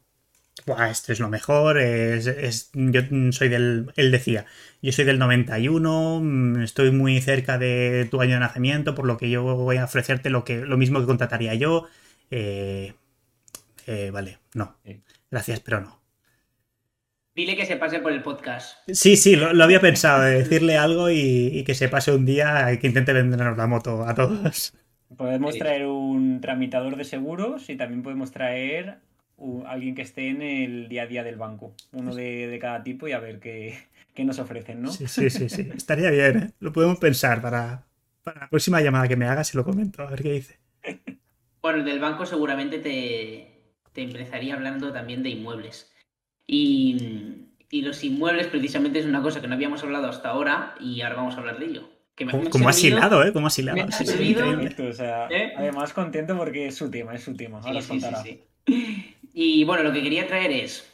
esto 0.91 1.13
es 1.13 1.21
lo 1.21 1.29
mejor, 1.29 1.79
es, 1.79 2.71
yo 2.75 3.01
soy 3.31 3.49
del, 3.49 3.91
él 3.97 4.11
decía, 4.11 4.45
yo 4.83 4.93
soy 4.93 5.05
del 5.05 5.19
91, 5.19 6.21
mm, 6.23 6.63
estoy 6.63 6.91
muy 6.91 7.21
cerca 7.21 7.59
de 7.59 8.07
tu 8.11 8.21
año 8.21 8.35
de 8.35 8.41
nacimiento, 8.41 8.95
por 8.95 9.07
lo 9.07 9.17
que 9.17 9.31
yo 9.31 9.43
voy 9.43 9.79
a 9.79 9.85
ofrecerte 9.85 10.31
lo, 10.31 10.45
que, 10.45 10.59
lo 10.59 10.77
mismo 10.77 11.01
que 11.01 11.07
contrataría 11.07 11.55
yo. 11.55 11.87
Eh, 12.31 12.95
eh, 13.87 14.11
vale, 14.13 14.39
no. 14.55 14.77
Gracias, 15.31 15.61
pero 15.61 15.81
no. 15.81 16.03
Dile 17.35 17.57
que 17.57 17.65
se 17.65 17.77
pase 17.77 17.99
por 18.01 18.13
el 18.13 18.23
podcast. 18.23 18.77
Sí, 18.89 19.17
sí, 19.17 19.37
lo, 19.37 19.65
había 19.65 19.81
pensado, 19.81 20.23
decirle 20.25 20.77
algo 20.77 21.09
y, 21.09 21.49
y, 21.55 21.65
que 21.65 21.75
se 21.75 21.89
pase 21.89 22.13
un 22.13 22.27
día 22.27 22.71
y 22.71 22.79
que 22.79 22.89
intente 22.89 23.15
vendernos 23.15 23.57
la 23.57 23.67
moto 23.67 24.07
a 24.07 24.15
todos. 24.15 24.75
Podemos 25.17 25.57
traer 25.57 25.87
un 25.87 26.41
tramitador 26.41 26.97
de 26.97 27.05
seguros 27.05 27.69
y 27.69 27.77
también 27.77 28.03
podemos 28.03 28.31
traer 28.31 28.99
alguien 29.67 29.95
que 29.95 30.03
esté 30.03 30.29
en 30.29 30.43
el 30.43 30.89
día 30.89 31.03
a 31.03 31.07
día 31.07 31.25
del 31.25 31.37
banco, 31.37 31.75
uno 31.93 32.15
de, 32.15 32.57
cada 32.61 32.83
tipo 32.83 33.09
y 33.09 33.13
a 33.13 33.19
ver 33.19 33.41
qué, 33.41 33.77
nos 34.19 34.39
ofrecen, 34.39 34.83
¿no? 34.83 34.93
Sí, 34.93 35.07
sí, 35.07 35.31
sí, 35.31 35.49
sí. 35.49 35.69
estaría 35.75 36.11
bien, 36.11 36.39
¿eh? 36.39 36.51
Lo 36.61 36.73
podemos 36.73 36.99
pensar 36.99 37.43
para, 37.43 37.85
la 38.25 38.49
próxima 38.49 38.81
llamada 38.81 39.09
que 39.09 39.17
me 39.17 39.27
haga, 39.27 39.43
se 39.45 39.57
lo 39.57 39.65
comento, 39.65 40.03
a 40.03 40.11
ver 40.11 40.23
qué 40.23 40.33
dice. 40.33 40.59
Bueno, 41.61 41.79
el 41.79 41.85
del 41.85 42.01
banco 42.01 42.27
seguramente 42.27 42.79
te, 42.79 43.49
te 43.93 44.03
empezaría 44.03 44.55
hablando 44.55 44.93
también 44.93 45.23
de 45.23 45.31
inmuebles. 45.31 45.93
Y, 46.47 47.49
y 47.71 47.83
los 47.83 48.03
inmuebles 48.05 48.49
precisamente 48.49 48.99
es 48.99 49.07
una 49.07 49.23
cosa 49.23 49.41
que 49.41 49.49
no 49.49 49.55
habíamos 49.55 49.83
hablado 49.83 50.09
hasta 50.09 50.31
ahora 50.31 50.75
y 50.81 51.01
ahora 51.01 51.17
vamos 51.17 51.35
a 51.35 51.39
hablar 51.39 51.59
de 51.59 51.67
ello. 51.67 51.89
Como 52.51 52.69
has 52.69 52.83
hilado, 52.85 53.25
¿eh? 53.25 53.33
Como 53.33 53.47
has 53.47 53.59
hilado. 53.59 53.79
¿Eh? 55.31 55.53
Además, 55.57 55.93
contento 55.93 56.37
porque 56.37 56.67
es 56.67 56.77
su 56.77 56.91
tema, 56.91 57.15
es 57.15 57.23
su 57.23 57.35
tema. 57.35 57.61
Ahora 57.63 57.81
sí, 57.81 58.01
sí, 58.23 58.45
y 59.33 59.65
bueno, 59.65 59.83
lo 59.83 59.93
que 59.93 60.03
quería 60.03 60.27
traer 60.27 60.53
es: 60.53 60.93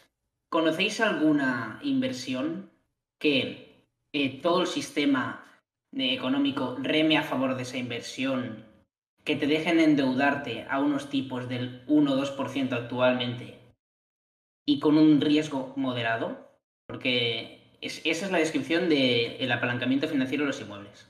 ¿conocéis 0.48 1.00
alguna 1.00 1.80
inversión 1.82 2.70
que 3.18 3.84
eh, 4.12 4.40
todo 4.40 4.62
el 4.62 4.66
sistema 4.66 5.44
económico 5.92 6.76
reme 6.80 7.16
a 7.18 7.22
favor 7.22 7.56
de 7.56 7.62
esa 7.62 7.78
inversión, 7.78 8.64
que 9.24 9.36
te 9.36 9.46
dejen 9.46 9.80
endeudarte 9.80 10.66
a 10.70 10.80
unos 10.80 11.10
tipos 11.10 11.48
del 11.48 11.82
1 11.86 12.12
o 12.12 12.16
2% 12.16 12.72
actualmente 12.72 13.58
y 14.64 14.78
con 14.78 14.98
un 14.98 15.20
riesgo 15.20 15.72
moderado? 15.76 16.48
Porque 16.86 17.57
esa 17.80 18.26
es 18.26 18.30
la 18.30 18.38
descripción 18.38 18.88
del 18.88 19.52
apalancamiento 19.52 20.08
financiero 20.08 20.44
de 20.44 20.48
los 20.48 20.60
inmuebles. 20.60 21.08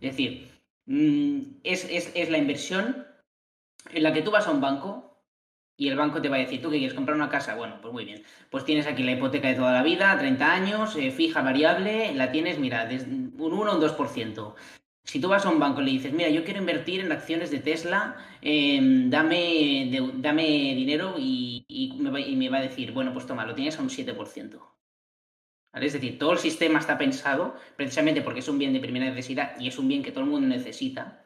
Es 0.00 0.10
decir, 0.12 0.48
mm, 0.86 1.40
es, 1.64 2.30
la 2.30 2.38
inversión 2.38 3.06
en 3.90 4.02
la 4.02 4.12
que 4.12 4.22
tú 4.22 4.30
vas 4.30 4.46
a 4.46 4.50
un 4.50 4.60
banco 4.60 5.04
y 5.76 5.88
el 5.88 5.96
banco 5.96 6.20
te 6.20 6.28
va 6.28 6.36
a 6.36 6.40
decir, 6.40 6.60
¿tú 6.60 6.70
que 6.70 6.78
quieres 6.78 6.94
comprar 6.94 7.16
una 7.16 7.28
casa? 7.28 7.54
Bueno, 7.54 7.78
pues 7.80 7.92
muy 7.92 8.04
bien. 8.04 8.22
Pues 8.50 8.64
tienes 8.64 8.86
aquí 8.86 9.02
la 9.02 9.12
hipoteca 9.12 9.48
de 9.48 9.54
toda 9.54 9.72
la 9.72 9.82
vida, 9.82 10.18
30 10.18 10.52
años, 10.52 10.96
eh, 10.96 11.10
fija, 11.12 11.42
variable, 11.42 12.14
la 12.14 12.32
tienes, 12.32 12.58
mira, 12.58 12.88
un 12.90 13.32
1 13.38 13.72
o 13.72 13.74
un 13.74 13.80
2%. 13.80 14.54
Si 15.04 15.20
tú 15.20 15.28
vas 15.28 15.46
a 15.46 15.50
un 15.50 15.58
banco 15.58 15.80
y 15.80 15.84
le 15.84 15.90
dices, 15.92 16.12
mira, 16.12 16.28
yo 16.30 16.44
quiero 16.44 16.60
invertir 16.60 17.00
en 17.00 17.12
acciones 17.12 17.50
de 17.50 17.60
Tesla, 17.60 18.16
em, 18.42 19.08
dame, 19.08 19.90
dame 20.16 20.44
dinero 20.74 21.14
y, 21.18 21.64
me 21.98 22.10
va, 22.10 22.20
y 22.20 22.36
me 22.36 22.48
va 22.50 22.58
a 22.58 22.62
decir, 22.62 22.92
bueno, 22.92 23.12
pues 23.12 23.26
toma, 23.26 23.46
lo 23.46 23.54
tienes 23.54 23.78
a 23.78 23.82
un 23.82 23.88
7%. 23.88 24.77
Es 25.74 25.92
decir, 25.92 26.18
todo 26.18 26.32
el 26.32 26.38
sistema 26.38 26.78
está 26.78 26.98
pensado 26.98 27.54
precisamente 27.76 28.22
porque 28.22 28.40
es 28.40 28.48
un 28.48 28.58
bien 28.58 28.72
de 28.72 28.80
primera 28.80 29.06
necesidad 29.06 29.58
y 29.60 29.68
es 29.68 29.78
un 29.78 29.88
bien 29.88 30.02
que 30.02 30.12
todo 30.12 30.24
el 30.24 30.30
mundo 30.30 30.48
necesita 30.48 31.24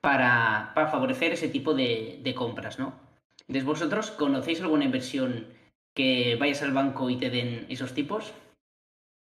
para, 0.00 0.72
favorecer 0.74 1.32
ese 1.32 1.48
tipo 1.48 1.74
de, 1.74 2.34
compras, 2.36 2.78
¿no? 2.78 2.94
Entonces, 3.40 3.64
¿vosotros 3.64 4.10
conocéis 4.10 4.60
alguna 4.60 4.84
inversión 4.84 5.46
que 5.94 6.36
vayas 6.36 6.62
al 6.62 6.72
banco 6.72 7.10
y 7.10 7.16
te 7.16 7.30
den 7.30 7.66
esos 7.68 7.94
tipos? 7.94 8.32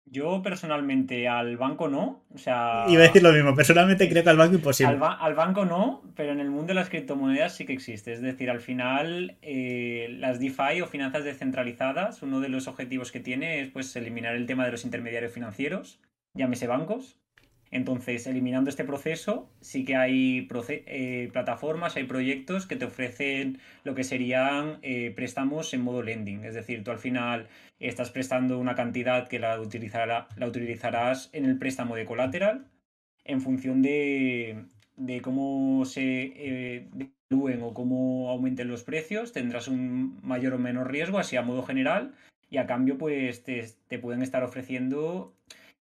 Yo 0.07 0.41
personalmente 0.43 1.27
al 1.27 1.57
banco 1.57 1.87
no. 1.87 2.23
O 2.33 2.37
sea. 2.37 2.85
Iba 2.87 3.03
a 3.03 3.07
decir 3.07 3.23
lo 3.23 3.31
mismo, 3.31 3.55
personalmente 3.55 4.07
creo 4.07 4.23
que 4.23 4.29
al 4.29 4.37
banco 4.37 4.55
imposible. 4.55 4.97
Al, 5.01 5.33
banco 5.35 5.65
no, 5.65 6.03
pero 6.15 6.31
en 6.31 6.39
el 6.39 6.49
mundo 6.49 6.67
de 6.67 6.75
las 6.75 6.89
criptomonedas 6.89 7.55
sí 7.55 7.65
que 7.65 7.73
existe. 7.73 8.13
Es 8.13 8.21
decir, 8.21 8.49
al 8.49 8.61
final, 8.61 9.37
eh, 9.41 10.15
las 10.19 10.39
DeFi 10.39 10.81
o 10.81 10.87
finanzas 10.87 11.23
descentralizadas, 11.23 12.21
uno 12.21 12.39
de 12.39 12.49
los 12.49 12.67
objetivos 12.67 13.11
que 13.11 13.19
tiene 13.19 13.61
es 13.61 13.69
pues 13.69 13.95
eliminar 13.95 14.35
el 14.35 14.45
tema 14.45 14.65
de 14.65 14.71
los 14.71 14.85
intermediarios 14.85 15.33
financieros, 15.33 15.99
llámese 16.33 16.67
bancos, 16.67 17.17
entonces, 17.75 18.25
eliminando 18.25 18.69
este 18.69 18.85
proceso, 18.85 19.49
sí 19.59 19.83
que 19.83 19.97
hay 19.97 20.47
eh, 20.69 21.29
plataformas, 21.33 21.97
hay 21.97 22.05
proyectos 22.05 22.65
que 22.67 22.77
te 22.77 22.85
ofrecen 22.85 23.59
lo 23.83 23.95
que 23.95 24.05
serían 24.05 24.79
eh, 24.81 25.11
préstamos 25.13 25.73
en 25.73 25.81
modo 25.81 26.01
lending. 26.01 26.45
Es 26.45 26.53
decir, 26.53 26.85
tú 26.85 26.91
al 26.91 26.99
final 26.99 27.49
estás 27.81 28.11
prestando 28.11 28.59
una 28.59 28.75
cantidad 28.75 29.27
que 29.27 29.39
la, 29.39 29.57
la 29.57 30.47
utilizarás 30.47 31.29
en 31.33 31.43
el 31.43 31.57
préstamo 31.57 31.97
de 31.97 32.05
colateral 32.05 32.65
en 33.25 33.41
función 33.41 33.81
de, 33.81 34.67
cómo 35.21 35.83
se 35.83 36.31
eh, 36.33 36.87
o 37.61 37.73
cómo 37.73 38.29
aumenten 38.29 38.69
los 38.69 38.83
precios, 38.83 39.33
tendrás 39.33 39.67
un 39.67 40.21
mayor 40.23 40.53
o 40.53 40.59
menor 40.59 40.89
riesgo, 40.89 41.19
así 41.19 41.35
a 41.35 41.41
modo 41.41 41.63
general, 41.63 42.13
y 42.49 42.55
a 42.55 42.67
cambio, 42.67 42.97
pues 42.97 43.43
te 43.43 43.99
pueden 43.99 44.21
estar 44.21 44.43
ofreciendo 44.43 45.33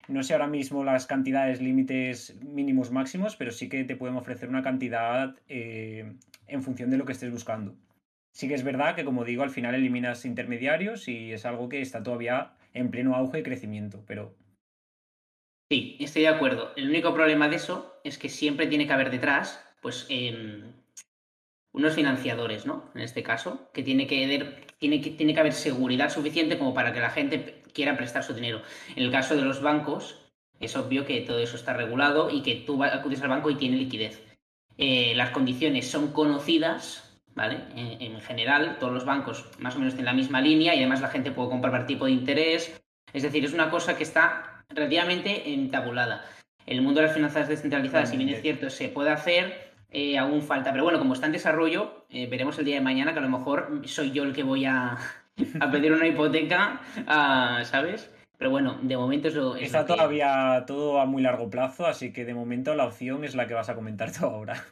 no 0.09 0.23
sé 0.23 0.33
ahora 0.33 0.47
mismo 0.47 0.85
las 0.85 1.07
cantidades 1.07 1.61
límites 1.61 2.37
mínimos 2.43 2.91
máximos, 2.91 3.37
pero 3.37 3.51
sí 3.51 3.69
que 3.69 3.85
te 3.85 3.97
pueden 3.97 4.17
ofrecer 4.17 4.49
una 4.49 4.63
cantidad 4.63 5.37
eh, 5.49 6.13
en 6.47 6.63
función 6.63 6.91
de 6.91 6.99
lo 6.99 7.05
que 7.05 7.13
estés 7.13 7.31
buscando. 7.31 7.77
Sí 8.33 8.49
que 8.49 8.55
es 8.55 8.65
verdad 8.65 8.95
que, 8.95 9.05
como 9.05 9.25
digo, 9.25 9.43
al 9.43 9.51
final 9.51 9.75
eliminas 9.75 10.25
intermediarios 10.25 11.07
y 11.09 11.33
es 11.33 11.45
algo 11.45 11.69
que 11.69 11.83
está 11.83 12.03
todavía 12.03 12.55
en 12.73 12.91
pleno 12.91 13.15
auge 13.15 13.41
y 13.41 13.43
crecimiento, 13.43 14.03
pero... 14.07 14.35
Sí, 15.71 15.97
estoy 16.01 16.23
de 16.23 16.29
acuerdo. 16.29 16.73
El 16.77 16.89
único 16.89 17.15
problema 17.15 17.49
de 17.49 17.57
eso 17.57 18.01
es 18.05 18.19
que 18.19 18.29
siempre 18.29 18.67
tiene 18.67 18.87
que 18.87 18.93
haber 18.93 19.11
detrás, 19.11 19.65
pues, 19.81 20.07
em, 20.11 20.73
unos 21.73 21.95
financiadores, 21.95 22.67
¿no? 22.67 22.91
En 22.95 23.03
este 23.03 23.23
caso, 23.23 23.71
que 23.73 23.83
tiene 23.83 24.07
que, 24.07 24.67
tiene, 24.79 25.01
que, 25.01 25.11
tiene 25.11 25.35
que 25.35 25.41
haber 25.41 25.53
seguridad 25.53 26.11
suficiente 26.11 26.59
como 26.59 26.75
para 26.75 26.93
que 26.93 27.01
la 27.01 27.11
gente 27.11 27.62
quiera 27.73 27.97
prestar 27.97 28.23
su 28.23 28.35
dinero. 28.35 28.63
En 28.97 29.03
el 29.03 29.11
caso 29.11 29.35
de 29.35 29.43
los 29.43 29.63
bancos, 29.63 30.23
es 30.63 30.77
obvio 30.77 31.05
que 31.05 31.21
todo 31.23 31.41
eso 31.41 31.57
está 31.57 31.73
regulado 31.73 32.31
y 32.31 32.43
que 32.43 32.55
tú 32.55 32.83
acudes 32.85 33.21
al 33.23 33.29
banco 33.29 33.51
y 33.51 33.57
tiene 33.57 33.77
liquidez. 33.77 34.25
Eh, 34.79 35.13
las 35.17 35.31
condiciones 35.31 35.91
son 35.91 36.13
conocidas, 36.13 37.19
¿vale? 37.35 37.59
En, 37.75 38.21
general, 38.21 38.77
todos 38.79 38.93
los 38.93 39.05
bancos 39.05 39.47
más 39.59 39.75
o 39.75 39.81
menos 39.81 39.95
tienen 39.95 40.07
la 40.07 40.13
misma 40.13 40.41
línea 40.41 40.75
y 40.75 40.79
además 40.79 41.01
la 41.01 41.09
gente 41.09 41.33
puede 41.33 41.51
comprar 41.51 41.87
tipo 41.87 42.07
de 42.07 42.13
interés. 42.13 42.81
Es 43.13 43.23
decir, 43.23 43.45
es 43.45 43.53
una 43.53 43.71
cosa 43.71 43.97
que 43.97 44.05
está 44.05 44.65
relativamente 44.69 45.53
entabulada. 45.53 46.25
El 46.65 46.81
mundo 46.81 47.01
de 47.01 47.09
las 47.09 47.15
finanzas 47.15 47.49
descentralizadas, 47.49 48.11
si 48.11 48.17
bien 48.17 48.29
es 48.29 48.41
cierto, 48.41 48.71
se 48.71 48.89
puede 48.89 49.11
hacer, 49.11 49.73
eh, 49.91 50.17
aún 50.17 50.43
falta. 50.43 50.71
Pero 50.71 50.85
bueno, 50.85 51.01
como 51.01 51.15
está 51.15 51.27
en 51.27 51.33
desarrollo, 51.33 52.07
eh, 52.09 52.29
veremos 52.29 52.57
el 52.59 52.65
día 52.65 52.77
de 52.77 52.83
mañana 52.83 53.13
que 53.13 53.19
a 53.19 53.23
lo 53.23 53.29
mejor 53.29 53.83
soy 53.85 54.13
yo 54.13 54.23
el 54.23 54.33
que 54.33 54.45
voy 54.45 54.65
a, 54.65 54.97
a 55.61 55.71
pedir 55.71 55.93
una 55.93 56.07
hipoteca, 56.07 56.81
¿sabes? 57.65 58.11
Pero 58.39 58.51
bueno, 58.51 58.79
de 58.83 58.97
momento 58.97 59.29
eso 59.29 59.55
es 59.55 59.63
Está 59.63 59.87
todavía 59.87 60.65
todo 60.67 61.01
a 61.01 61.07
muy 61.07 61.23
largo 61.23 61.49
plazo, 61.49 61.87
así 61.87 62.13
que 62.13 62.25
de 62.25 62.35
momento 62.35 62.75
la 62.75 62.87
opción 62.87 63.25
es 63.25 63.37
la 63.37 63.47
que 63.47 63.55
vas 63.55 63.69
a 63.69 63.75
comentar 63.75 64.13
tú 64.13 64.27
ahora. 64.27 64.65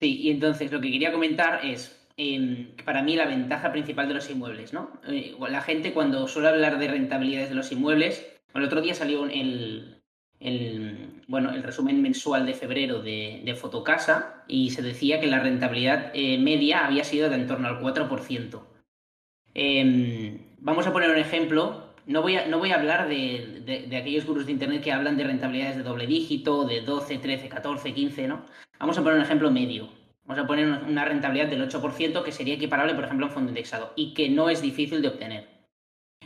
Sí, 0.00 0.20
y 0.20 0.30
entonces 0.30 0.70
lo 0.72 0.80
que 0.80 0.90
quería 0.90 1.12
comentar 1.12 1.64
es, 1.64 2.08
em, 2.16 2.74
para 2.84 3.02
mí 3.02 3.16
la 3.16 3.26
ventaja 3.26 3.70
principal 3.72 4.08
de 4.08 4.14
los 4.14 4.30
inmuebles, 4.30 4.72
¿no? 4.72 4.90
Eh, 5.06 5.34
la 5.48 5.60
gente 5.60 5.92
cuando 5.92 6.26
suele 6.26 6.48
hablar 6.48 6.78
de 6.78 6.88
rentabilidades 6.88 7.50
de 7.50 7.54
los 7.54 7.70
inmuebles, 7.72 8.26
el 8.54 8.64
otro 8.64 8.80
día 8.80 8.94
salió 8.94 9.26
el, 9.26 10.02
el, 10.40 11.22
bueno, 11.28 11.50
el 11.52 11.62
resumen 11.62 12.00
mensual 12.02 12.46
de 12.46 12.54
febrero 12.54 13.02
de, 13.02 13.56
Fotocasa 13.60 14.44
y 14.48 14.70
se 14.70 14.82
decía 14.82 15.20
que 15.20 15.26
la 15.26 15.40
rentabilidad 15.40 16.10
eh, 16.14 16.38
media 16.38 16.86
había 16.86 17.04
sido 17.04 17.28
de 17.28 17.36
en 17.36 17.46
torno 17.46 17.68
al 17.68 17.80
4%. 17.80 18.69
Em, 19.54 20.38
vamos 20.58 20.86
a 20.86 20.92
poner 20.92 21.10
un 21.10 21.18
ejemplo. 21.18 21.90
No 22.06 22.22
voy 22.22 22.36
a, 22.36 22.46
no 22.46 22.58
voy 22.58 22.72
a 22.72 22.76
hablar 22.76 23.08
de, 23.08 23.86
aquellos 24.00 24.26
gurús 24.26 24.46
de 24.46 24.52
Internet 24.52 24.82
que 24.82 24.92
hablan 24.92 25.16
de 25.16 25.24
rentabilidades 25.24 25.76
de 25.76 25.82
doble 25.82 26.06
dígito, 26.06 26.64
de 26.64 26.80
12, 26.80 27.18
13, 27.18 27.48
14, 27.48 27.94
15, 27.94 28.28
¿no? 28.28 28.44
Vamos 28.78 28.98
a 28.98 29.02
poner 29.02 29.18
un 29.18 29.24
ejemplo 29.24 29.50
medio. 29.50 29.88
Vamos 30.24 30.44
a 30.44 30.46
poner 30.46 30.66
una 30.66 31.04
rentabilidad 31.04 31.48
del 31.48 31.68
8% 31.68 32.22
que 32.22 32.32
sería 32.32 32.54
equiparable, 32.54 32.94
por 32.94 33.04
ejemplo, 33.04 33.26
a 33.26 33.28
un 33.28 33.34
fondo 33.34 33.50
indexado 33.50 33.92
y 33.96 34.14
que 34.14 34.28
no 34.28 34.48
es 34.48 34.62
difícil 34.62 35.02
de 35.02 35.08
obtener. 35.08 35.48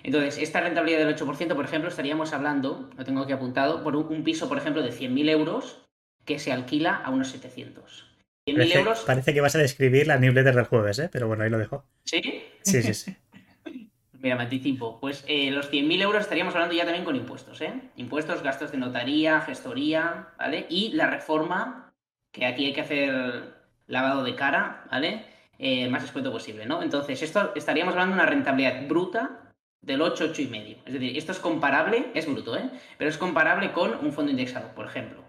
Entonces, 0.03 0.39
esta 0.39 0.61
rentabilidad 0.61 0.99
del 0.99 1.17
8%, 1.17 1.55
por 1.55 1.65
ejemplo, 1.65 1.89
estaríamos 1.89 2.35
hablando, 2.35 2.91
lo 2.97 3.05
tengo 3.05 3.23
aquí 3.23 3.33
apuntado, 3.33 3.83
por 3.83 3.97
un, 3.97 4.23
piso, 4.23 4.49
por 4.49 4.59
ejemplo, 4.59 4.83
de 4.83 4.91
100.000 4.91 5.31
euros 5.31 5.81
que 6.27 6.39
se 6.39 6.53
alquila 6.53 6.97
a 6.97 7.11
unos 7.11 7.29
700. 7.29 8.14
100.000 8.47 8.77
euros. 8.77 9.01
Parece 9.07 9.33
que 9.33 9.41
vas 9.41 9.55
a 9.55 9.59
describir 9.59 10.07
la 10.07 10.19
newsletter 10.19 10.55
del 10.55 10.65
jueves, 10.67 10.99
¿eh? 10.99 11.09
pero 11.11 11.27
bueno, 11.27 11.45
ahí 11.45 11.51
lo 11.51 11.59
dejo. 11.59 11.85
¿Sí? 12.05 12.21
Sí, 12.63 12.83
sí, 12.83 12.95
sí. 12.95 13.17
Mira, 14.13 14.37
me 14.37 14.43
anticipo. 14.43 15.01
Pues 15.01 15.25
eh, 15.27 15.51
los 15.51 15.71
100.000 15.71 16.03
euros 16.03 16.23
estaríamos 16.23 16.55
hablando 16.55 16.75
ya 16.75 16.85
también 16.85 17.05
con 17.05 17.17
impuestos, 17.17 17.61
¿eh? 17.61 17.73
Impuestos, 17.97 18.43
gastos 18.43 18.73
de 18.73 18.79
notaría, 18.79 19.41
gestoría, 19.41 20.29
¿vale? 20.39 20.67
Y 20.69 20.93
la 20.93 21.09
reforma, 21.09 21.93
que 22.33 22.47
aquí 22.47 22.67
hay 22.67 22.73
que 22.73 22.81
hacer 22.81 23.55
lavado 23.87 24.25
de 24.25 24.35
cara, 24.35 24.87
¿vale? 24.91 25.27
Eh, 25.59 25.89
más 25.89 26.05
escueto 26.05 26.33
posible, 26.33 26.67
¿no? 26.67 26.83
Entonces, 26.83 27.23
esto 27.23 27.53
estaríamos 27.55 27.93
hablando 27.93 28.17
de 28.17 28.23
una 28.23 28.31
rentabilidad 28.31 28.87
bruta 28.89 29.53
del 29.81 30.03
8, 30.03 30.29
8 30.31 30.43
y 30.43 30.47
medio. 30.47 30.77
Es 30.87 30.95
decir, 30.95 31.17
esto 31.17 31.33
es 31.33 31.39
comparable, 31.39 32.07
es 32.15 32.27
bruto, 32.27 32.57
¿eh? 32.57 32.71
Pero 32.99 33.11
es 33.11 33.19
comparable 33.19 33.73
con 33.73 33.95
un 34.05 34.13
fondo 34.13 34.31
indexado, 34.31 34.75
por 34.75 34.87
ejemplo. 34.87 35.23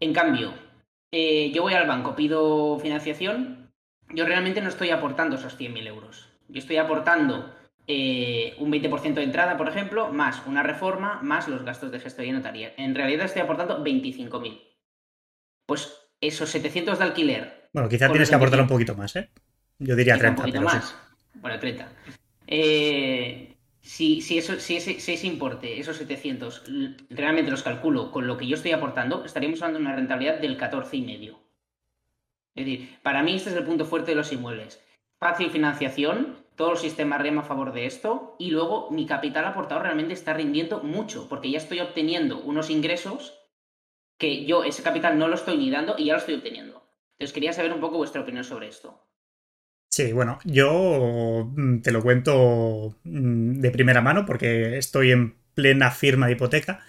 En 0.00 0.12
cambio, 0.12 0.52
eh, 1.12 1.52
yo 1.54 1.62
voy 1.62 1.74
al 1.74 1.86
banco, 1.86 2.16
pido 2.16 2.78
financiación, 2.80 3.70
yo 4.12 4.26
realmente 4.26 4.60
no 4.60 4.68
estoy 4.68 4.90
aportando 4.90 5.36
esos 5.36 5.58
100.000 5.58 5.86
euros. 5.86 6.28
Yo 6.48 6.58
estoy 6.58 6.78
aportando 6.78 7.54
eh, 7.86 8.54
un 8.58 8.72
20% 8.72 9.14
de 9.14 9.22
entrada, 9.22 9.56
por 9.56 9.68
ejemplo, 9.68 10.12
más 10.12 10.42
una 10.46 10.62
reforma, 10.62 11.20
más 11.22 11.48
los 11.48 11.64
gastos 11.64 11.92
de 11.92 12.00
gestoría 12.00 12.30
y 12.30 12.34
notaría. 12.34 12.72
En 12.76 12.94
realidad 12.94 13.26
estoy 13.26 13.42
aportando 13.42 13.84
25.000. 13.84 14.60
Pues 15.66 15.92
esos 16.20 16.50
700 16.50 16.98
de 16.98 17.04
alquiler. 17.04 17.68
Bueno, 17.72 17.88
quizá 17.88 18.08
tienes 18.08 18.28
que 18.28 18.34
aportar 18.34 18.60
un 18.60 18.68
poquito 18.68 18.94
más, 18.94 19.16
¿eh? 19.16 19.30
Yo 19.78 19.96
diría 19.96 20.16
30. 20.16 20.30
Un 20.30 20.46
poquito 20.46 20.60
más. 20.62 20.96
Bueno, 21.34 21.58
30. 21.58 21.88
Eh, 22.46 23.51
si, 23.82 24.38
eso, 24.38 24.58
si, 24.60 24.76
ese, 24.76 24.92
ese, 24.92 25.26
importe, 25.26 25.78
esos 25.80 25.96
700, 25.96 26.64
realmente 27.10 27.50
los 27.50 27.64
calculo 27.64 28.12
con 28.12 28.26
lo 28.26 28.38
que 28.38 28.46
yo 28.46 28.54
estoy 28.54 28.70
aportando, 28.70 29.24
estaríamos 29.24 29.60
hablando 29.60 29.80
de 29.80 29.84
una 29.86 29.96
rentabilidad 29.96 30.38
del 30.38 30.56
14,5. 30.56 31.36
Es 32.54 32.64
decir, 32.64 32.98
para 33.02 33.22
mí 33.22 33.34
este 33.34 33.50
es 33.50 33.56
el 33.56 33.64
punto 33.64 33.84
fuerte 33.84 34.12
de 34.12 34.16
los 34.16 34.32
inmuebles. 34.32 34.80
Fácil 35.18 35.50
financiación, 35.50 36.36
todo 36.54 36.72
el 36.72 36.78
sistema 36.78 37.18
rema 37.18 37.42
a 37.42 37.44
favor 37.44 37.72
de 37.72 37.86
esto 37.86 38.36
y 38.38 38.50
luego 38.50 38.90
mi 38.90 39.06
capital 39.06 39.46
aportado 39.46 39.82
realmente 39.82 40.14
está 40.14 40.32
rindiendo 40.32 40.80
mucho 40.80 41.28
porque 41.28 41.50
ya 41.50 41.58
estoy 41.58 41.80
obteniendo 41.80 42.38
unos 42.40 42.70
ingresos 42.70 43.38
que 44.16 44.44
yo 44.44 44.62
ese 44.62 44.82
capital 44.82 45.18
no 45.18 45.28
lo 45.28 45.34
estoy 45.34 45.56
ni 45.56 45.70
dando 45.70 45.96
y 45.98 46.06
ya 46.06 46.12
lo 46.12 46.20
estoy 46.20 46.34
obteniendo. 46.34 46.86
Entonces 47.18 47.32
quería 47.32 47.52
saber 47.52 47.72
un 47.72 47.80
poco 47.80 47.96
vuestra 47.96 48.22
opinión 48.22 48.44
sobre 48.44 48.68
esto. 48.68 49.00
Sí, 49.94 50.12
bueno, 50.14 50.38
yo 50.44 51.50
mm, 51.54 51.80
te 51.82 51.92
lo 51.92 52.02
cuento 52.02 52.96
mm, 53.04 53.60
de 53.60 53.70
primera 53.70 54.00
mano 54.00 54.24
porque 54.24 54.78
estoy 54.78 55.10
en 55.12 55.34
plena 55.54 55.90
firma 55.90 56.26
de 56.26 56.32
hipoteca 56.32 56.80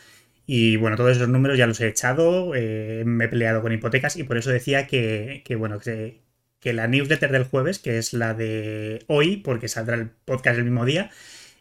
y 0.46 0.78
bueno, 0.78 0.96
todos 0.96 1.18
esos 1.18 1.28
números 1.28 1.58
ya 1.58 1.68
los 1.68 1.82
he 1.82 1.88
echado, 1.90 2.56
eh, 2.56 3.04
me 3.06 3.26
he 3.26 3.28
peleado 3.30 3.62
con 3.62 3.74
hipotecas 3.74 4.16
y 4.16 4.24
por 4.24 4.38
eso 4.38 4.52
decía 4.52 4.88
que, 4.88 5.44
bueno, 5.58 5.80
que, 5.80 6.22
la 6.64 6.88
newsletter 6.88 7.32
del 7.32 7.44
jueves, 7.46 7.80
que 7.80 7.98
es 7.98 8.14
la 8.14 8.34
de 8.34 9.04
hoy, 9.08 9.38
porque 9.38 9.68
saldrá 9.68 9.96
el 9.98 10.10
podcast 10.10 10.58
el 10.58 10.66
mismo 10.66 10.86
día, 10.86 11.12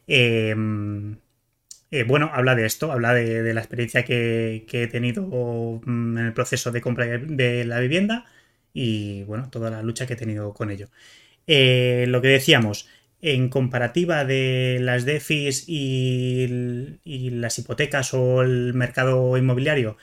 eh, 0.07 0.55
eh, 1.90 2.05
bueno, 2.05 2.31
habla 2.33 2.55
de 2.55 2.64
esto, 2.66 2.90
habla 2.90 3.12
de, 3.14 3.52
la 3.52 3.61
experiencia 3.61 4.05
que, 4.05 4.64
he 4.70 4.87
tenido 4.88 5.22
mm, 5.85 6.18
en 6.18 6.26
el 6.26 6.33
proceso 6.33 6.72
de 6.72 6.81
compra 6.81 7.07
de 7.07 7.64
la 7.64 7.81
vivienda 7.81 8.24
y 8.72 9.24
bueno, 9.24 9.50
toda 9.50 9.70
la 9.70 9.83
lucha 9.83 10.07
que 10.07 10.14
he 10.14 10.16
tenido 10.16 10.55
con 10.55 10.70
ello. 10.70 10.88
Lo 11.46 12.22
que 12.22 12.28
decíamos, 12.28 12.88
en 13.22 13.48
comparativa 13.48 14.24
de 14.24 14.78
las 14.81 15.05
DEFIs 15.05 15.64
y, 15.68 17.31
las 17.31 17.59
hipotecas 17.59 18.14
o 18.14 18.42
el 18.42 18.74
mercado 18.74 19.37
inmobiliario, 19.38 19.96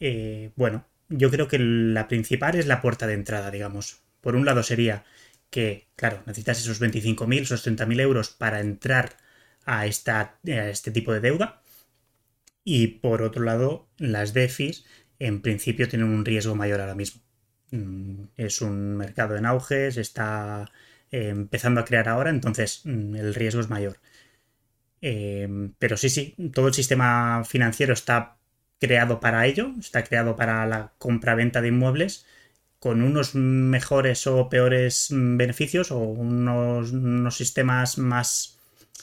eh, 0.00 0.50
bueno, 0.56 0.86
yo 1.08 1.30
creo 1.30 1.48
que 1.48 1.58
la 1.58 2.08
principal 2.08 2.56
es 2.56 2.66
la 2.66 2.82
puerta 2.82 3.06
de 3.06 3.14
entrada, 3.14 3.50
digamos. 3.50 4.02
Por 4.20 4.36
un 4.36 4.44
lado 4.44 4.62
sería 4.62 5.04
que, 5.50 5.88
claro, 5.96 6.22
necesitas 6.26 6.58
esos 6.58 6.80
25.000, 6.80 7.42
esos 7.42 7.66
30.000 7.66 8.00
euros 8.00 8.30
para 8.30 8.60
entrar 8.60 9.16
a, 9.64 9.86
esta, 9.86 10.38
a 10.46 10.68
este 10.68 10.90
tipo 10.90 11.12
de 11.12 11.20
deuda. 11.20 11.62
Y 12.64 12.88
por 12.88 13.22
otro 13.22 13.44
lado, 13.44 13.88
las 13.98 14.34
DEFIs 14.34 14.84
en 15.18 15.42
principio 15.42 15.88
tienen 15.88 16.08
un 16.08 16.24
riesgo 16.24 16.54
mayor 16.54 16.80
ahora 16.80 16.94
mismo. 16.94 17.22
Mm, 17.70 18.24
es 18.36 18.60
un 18.62 18.96
mercado 18.96 19.36
en 19.36 19.46
auge, 19.46 19.92
se 19.92 20.00
está 20.00 20.70
eh, 21.10 21.28
empezando 21.28 21.80
a 21.80 21.84
crear 21.84 22.08
ahora, 22.08 22.30
entonces 22.30 22.82
mm, 22.84 23.14
el 23.16 23.34
riesgo 23.34 23.60
es 23.60 23.68
mayor. 23.70 23.98
Eh, 25.00 25.48
pero 25.78 25.96
sí, 25.96 26.08
sí, 26.10 26.34
todo 26.52 26.68
el 26.68 26.74
sistema 26.74 27.44
financiero 27.44 27.92
está 27.92 28.36
creado 28.80 29.20
para 29.20 29.46
ello, 29.46 29.72
está 29.78 30.04
creado 30.04 30.36
para 30.36 30.66
la 30.66 30.92
compra-venta 30.98 31.60
de 31.60 31.68
inmuebles 31.68 32.26
con 32.80 33.02
unos 33.02 33.34
mejores 33.34 34.26
o 34.26 34.48
peores 34.48 35.10
mm, 35.10 35.36
beneficios 35.36 35.90
o 35.90 35.98
unos, 35.98 37.36
sistemas 37.36 37.98
más 37.98 38.58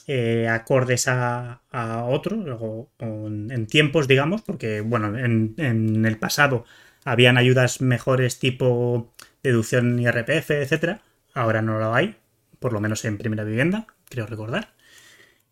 eh, 0.06 0.48
acordes 0.48 1.08
a, 1.08 1.60
otros 2.08 2.38
o, 2.60 2.88
en, 3.00 3.66
tiempos, 3.66 4.08
digamos, 4.08 4.42
porque 4.42 4.80
bueno, 4.80 5.16
en, 5.18 5.54
en, 5.58 6.04
el 6.06 6.18
pasado 6.18 6.64
habían 7.06 7.38
ayudas 7.38 7.80
mejores 7.80 8.38
tipo 8.38 9.14
deducción 9.42 9.98
IRPF, 9.98 10.50
etcétera, 10.50 11.00
Ahora 11.36 11.60
no 11.60 11.78
lo 11.78 11.94
hay, 11.94 12.16
por 12.58 12.72
lo 12.72 12.80
menos 12.80 13.04
en 13.04 13.18
primera 13.18 13.44
vivienda, 13.44 13.86
creo 14.08 14.26
recordar. 14.26 14.72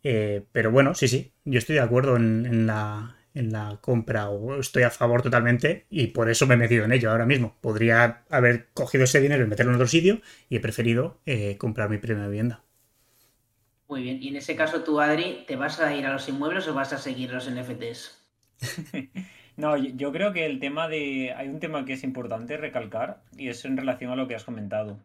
Eh, 0.03 0.45
pero 0.53 0.71
bueno, 0.71 0.95
sí, 0.95 1.09
sí, 1.09 1.33
yo 1.45 1.59
estoy 1.59 1.77
de 1.77 1.83
acuerdo 1.83 2.17
en, 2.17 2.67
la, 2.67 3.17
en 3.35 3.53
la 3.53 3.79
compra 3.83 4.31
o 4.31 4.61
estoy 4.61 4.85
a 4.85 4.90
favor 4.90 5.23
totalmente 5.23 5.87
y 5.90 6.09
por 6.09 6.31
eso 6.31 6.47
me 6.47 6.55
he 6.55 6.59
metido 6.59 6.85
en 6.87 6.93
ello 6.93 7.11
ahora 7.11 7.27
mismo. 7.27 7.57
Podría 7.61 8.25
haber 8.31 8.69
cogido 8.75 9.05
ese 9.05 9.21
dinero 9.21 9.45
y 9.45 9.49
meterlo 9.49 9.73
en 9.73 9.77
otro 9.77 9.88
sitio 9.88 10.23
y 10.49 10.57
he 10.57 10.61
preferido 10.61 11.21
eh, 11.27 11.59
comprar 11.59 11.90
mi 11.90 11.99
primera 11.99 12.29
vivienda. 12.29 12.64
Muy 13.88 14.03
bien, 14.03 14.23
y 14.23 14.29
en 14.29 14.37
ese 14.37 14.57
caso 14.57 14.83
tú, 14.85 15.01
Adri, 15.01 15.45
¿te 15.47 15.57
vas 15.57 15.81
a 15.81 15.95
ir 15.95 16.05
a 16.05 16.12
los 16.12 16.29
inmuebles 16.29 16.69
o 16.69 16.75
vas 16.75 16.93
a 16.93 16.99
seguir 16.99 17.31
los 17.33 17.49
NFTs? 17.49 18.21
no, 19.57 19.77
yo 19.77 20.12
creo 20.12 20.33
que 20.33 20.47
el 20.47 20.59
tema 20.59 20.88
de... 20.88 21.33
Hay 21.37 21.49
un 21.49 21.61
tema 21.61 21.85
que 21.85 21.93
es 21.93 22.05
importante 22.05 22.57
recalcar 22.57 23.23
y 23.37 23.49
es 23.49 23.64
en 23.64 23.77
relación 23.77 24.11
a 24.11 24.17
lo 24.17 24.27
que 24.27 24.35
has 24.35 24.45
comentado. 24.45 24.99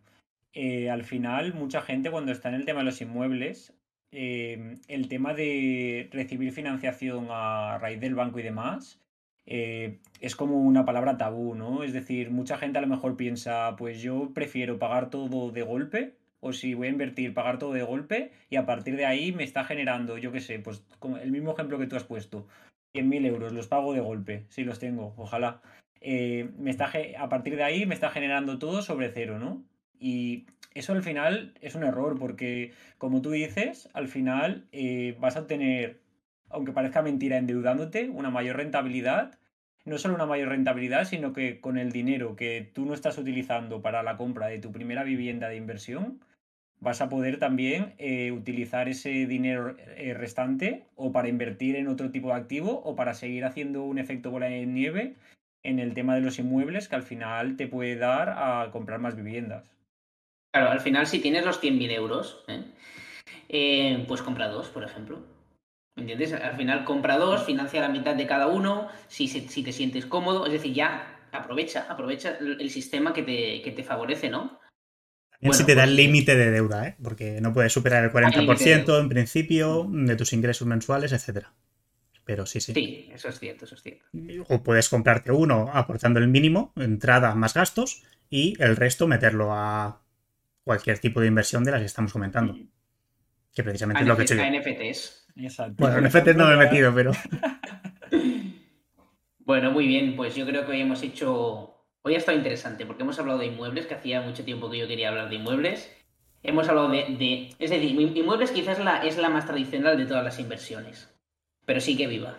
Eh, 0.53 0.89
al 0.89 1.03
final 1.03 1.53
mucha 1.53 1.81
gente 1.81 2.09
cuando 2.09 2.31
está 2.31 2.49
en 2.49 2.55
el 2.55 2.65
tema 2.65 2.79
de 2.79 2.85
los 2.85 3.01
inmuebles, 3.01 3.73
em, 4.12 4.79
el 4.88 5.07
tema 5.07 5.33
de 5.33 6.09
recibir 6.12 6.51
financiación 6.51 7.27
a 7.29 7.77
raíz 7.77 7.99
del 7.99 8.15
banco 8.15 8.39
y 8.39 8.43
demás, 8.43 8.99
eh, 9.45 9.99
es 10.21 10.35
como 10.35 10.57
una 10.57 10.85
palabra 10.85 11.17
tabú, 11.17 11.55
¿no? 11.55 11.83
Es 11.83 11.93
decir, 11.93 12.31
mucha 12.31 12.57
gente 12.57 12.77
a 12.79 12.81
lo 12.81 12.88
mejor 12.88 13.17
piensa, 13.17 13.75
pues 13.77 14.01
yo 14.01 14.31
prefiero 14.33 14.79
pagar 14.79 15.09
todo 15.09 15.51
de 15.51 15.62
golpe, 15.63 16.15
o 16.39 16.53
si 16.53 16.73
voy 16.73 16.88
a 16.88 16.91
invertir, 16.91 17.33
pagar 17.33 17.59
todo 17.59 17.73
de 17.73 17.83
golpe, 17.83 18.31
y 18.49 18.55
a 18.57 18.65
partir 18.65 18.95
de 18.95 19.05
ahí 19.05 19.31
me 19.31 19.43
está 19.43 19.63
generando, 19.65 20.17
yo 20.17 20.31
qué 20.31 20.39
sé, 20.39 20.59
pues 20.59 20.83
el 21.21 21.31
mismo 21.31 21.53
ejemplo 21.53 21.79
que 21.79 21.88
tú 21.88 21.95
has 21.95 22.03
puesto, 22.03 22.47
100.000 22.93 23.25
euros, 23.25 23.54
los 23.54 23.67
pago 23.67 23.93
de 23.93 24.02
golpe, 24.02 24.45
si 24.49 24.63
los 24.63 24.80
tengo, 24.80 25.13
ojalá. 25.17 25.62
Eh, 26.02 26.49
me 26.58 26.71
está, 26.71 26.91
a 27.17 27.30
partir 27.30 27.56
de 27.56 27.63
ahí 27.63 27.86
me 27.86 27.93
está 27.93 28.10
generando 28.10 28.58
todo 28.58 28.82
sobre 28.82 29.12
cero, 29.12 29.38
¿no? 29.39 29.63
Y 29.99 30.45
eso 30.73 30.93
al 30.93 31.04
final 31.04 31.54
es 31.62 31.75
un 31.75 31.84
error 31.84 32.17
porque, 32.17 32.71
como 32.97 33.21
tú 33.21 33.32
dices, 33.32 33.89
al 33.93 34.08
final 34.08 34.67
eh, 34.71 35.17
vas 35.19 35.36
a 35.36 35.47
tener, 35.47 36.02
aunque 36.49 36.71
parezca 36.71 37.02
mentira, 37.02 37.38
endeudándote, 37.38 38.10
una 38.10 38.30
mayor 38.30 38.58
rentabilidad. 38.58 39.38
No 39.86 39.97
solo 39.97 40.15
una 40.15 40.25
mayor 40.25 40.49
rentabilidad, 40.49 41.06
sino 41.06 41.34
que 41.34 41.60
con 41.62 41.78
el 41.78 41.91
dinero 41.91 42.36
que 42.36 42.69
tú 42.73 42.86
no 42.86 42.93
estás 42.93 43.17
utilizando 43.17 43.82
para 43.82 44.04
la 44.04 44.17
compra 44.17 44.47
de 44.47 44.60
tu 44.60 44.71
primera 44.71 45.04
vivienda 45.04 45.49
de 45.49 45.56
inversión, 45.56 46.19
vas 46.81 47.01
a 47.01 47.09
poder 47.09 47.39
también 47.39 47.93
eh, 47.97 48.31
utilizar 48.31 48.87
ese 48.87 49.25
dinero 49.25 49.75
eh, 49.79 50.13
restante 50.13 50.85
o 50.95 51.11
para 51.11 51.27
invertir 51.27 51.75
en 51.75 51.87
otro 51.87 52.11
tipo 52.11 52.29
de 52.29 52.35
activo 52.35 52.81
o 52.83 52.95
para 52.95 53.13
seguir 53.13 53.45
haciendo 53.45 53.83
un 53.83 53.99
efecto 53.99 54.31
bola 54.31 54.47
de 54.47 54.65
nieve 54.65 55.15
en 55.63 55.79
el 55.79 55.93
tema 55.93 56.15
de 56.15 56.21
los 56.21 56.39
inmuebles 56.39 56.87
que 56.87 56.95
al 56.95 57.03
final 57.03 57.57
te 57.57 57.67
puede 57.67 57.97
dar 57.97 58.29
a 58.29 58.71
comprar 58.71 58.99
más 58.99 59.15
viviendas. 59.15 59.69
Claro, 60.53 60.71
al 60.71 60.79
final 60.79 61.05
si 61.05 61.19
tienes 61.19 61.45
los 61.45 61.61
100.000 61.61 61.91
euros, 61.91 62.43
¿eh? 62.47 62.63
¿eh? 63.49 64.05
pues 64.07 64.21
compra 64.21 64.47
dos, 64.47 64.69
por 64.69 64.83
ejemplo. 64.83 65.19
¿Me 65.95 66.03
entiendes? 66.03 66.33
Al 66.33 66.55
final 66.55 66.85
compra 66.85 67.17
dos, 67.17 67.45
financia 67.45 67.81
la 67.81 67.89
mitad 67.89 68.15
de 68.15 68.25
cada 68.25 68.47
uno, 68.47 68.87
si, 69.07 69.27
si 69.27 69.63
te 69.63 69.73
sientes 69.73 70.05
cómodo, 70.05 70.45
es 70.45 70.53
decir, 70.53 70.73
ya 70.73 71.19
aprovecha, 71.33 71.85
aprovecha 71.89 72.37
el 72.39 72.69
sistema 72.69 73.13
que 73.13 73.23
te, 73.23 73.61
que 73.61 73.71
te 73.71 73.83
favorece, 73.83 74.29
¿no? 74.29 74.58
También 75.39 75.58
si 75.58 75.65
te 75.65 75.75
da 75.75 75.86
el 75.86 75.95
límite 75.95 76.36
de 76.36 76.52
deuda, 76.52 76.88
¿eh? 76.88 76.95
porque 77.02 77.39
no 77.39 77.54
puedes 77.54 77.71
superar 77.71 78.04
el 78.04 78.12
40% 78.12 78.99
en 78.99 79.10
principio 79.10 79.88
de 79.89 80.15
tus 80.17 80.34
ingresos 80.34 80.67
mensuales, 80.67 81.13
etcétera. 81.13 81.54
Pero 82.25 82.45
sí, 82.45 82.60
sí. 82.60 82.73
Sí, 82.73 83.10
eso 83.13 83.30
es 83.30 83.39
cierto, 83.39 83.65
eso 83.65 83.75
es 83.75 83.82
cierto. 83.82 84.06
O 84.49 84.62
puedes 84.62 84.89
comprarte 84.89 85.32
uno 85.32 85.71
aportando 85.73 86.19
el 86.19 86.28
mínimo, 86.28 86.73
entrada 86.75 87.34
más 87.36 87.54
gastos, 87.54 88.04
y 88.30 88.62
el 88.62 88.75
resto 88.75 89.08
meterlo 89.08 89.54
a 89.54 90.02
cualquier 90.63 90.99
tipo 90.99 91.21
de 91.21 91.28
inversión 91.28 91.63
de 91.63 91.71
las 91.71 91.80
que 91.80 91.88
estamos 91.88 92.13
comentando. 92.13 92.56
Que 93.56 93.63
precisamente 93.63 94.04
es 94.04 94.08
lo 94.08 94.15
que 94.15 94.21
he 94.21 94.25
hecho 94.25 94.36
yo. 94.36 94.43
NFTs. 94.43 95.28
Bueno, 95.78 96.08
NFTs 96.08 96.36
no 96.36 96.47
me 96.47 96.54
he 96.54 96.58
metido, 96.58 96.93
pero. 96.93 97.12
bueno, 99.39 99.71
muy 99.71 99.88
bien. 99.88 100.15
Pues 100.15 100.36
yo 100.36 100.45
creo 100.45 100.65
que 100.65 100.73
hoy 100.73 100.82
hemos 100.82 101.02
hecho. 101.02 101.68
Hoy 102.01 102.15
ha 102.15 102.17
estado 102.17 102.38
interesante 102.38 102.85
porque 102.85 103.03
hemos 103.03 103.19
hablado 103.19 103.39
de 103.39 103.47
inmuebles, 103.47 103.85
que 103.85 103.95
hacía 103.95 104.21
mucho 104.21 104.45
tiempo 104.45 104.69
que 104.69 104.77
yo 104.77 104.88
quería 104.88 105.09
hablar 105.09 105.29
de 105.29 105.35
inmuebles. 105.35 105.93
Hemos 106.43 106.69
hablado 106.69 106.89
de. 106.89 107.49
es 107.59 107.69
decir, 107.69 107.91
inmuebles 107.99 108.51
quizás 108.51 108.79
la, 108.79 109.05
es 109.05 109.17
la 109.17 109.29
más 109.29 109.45
tradicional 109.45 109.97
de 109.97 110.05
todas 110.05 110.23
las 110.23 110.39
inversiones. 110.39 111.13
Pero 111.65 111.81
sí 111.81 111.97
que 111.97 112.07
viva. 112.07 112.38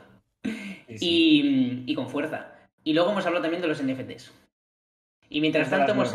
Y, 0.88 1.84
y, 1.86 1.94
con 1.94 2.08
fuerza. 2.08 2.52
Y 2.82 2.94
luego 2.94 3.12
hemos 3.12 3.26
hablado 3.26 3.42
también 3.42 3.62
de 3.62 3.68
los 3.68 3.82
NFTs. 3.82 4.32
Y 5.28 5.40
mientras 5.40 5.68
tanto 5.68 5.92
hemos. 5.92 6.12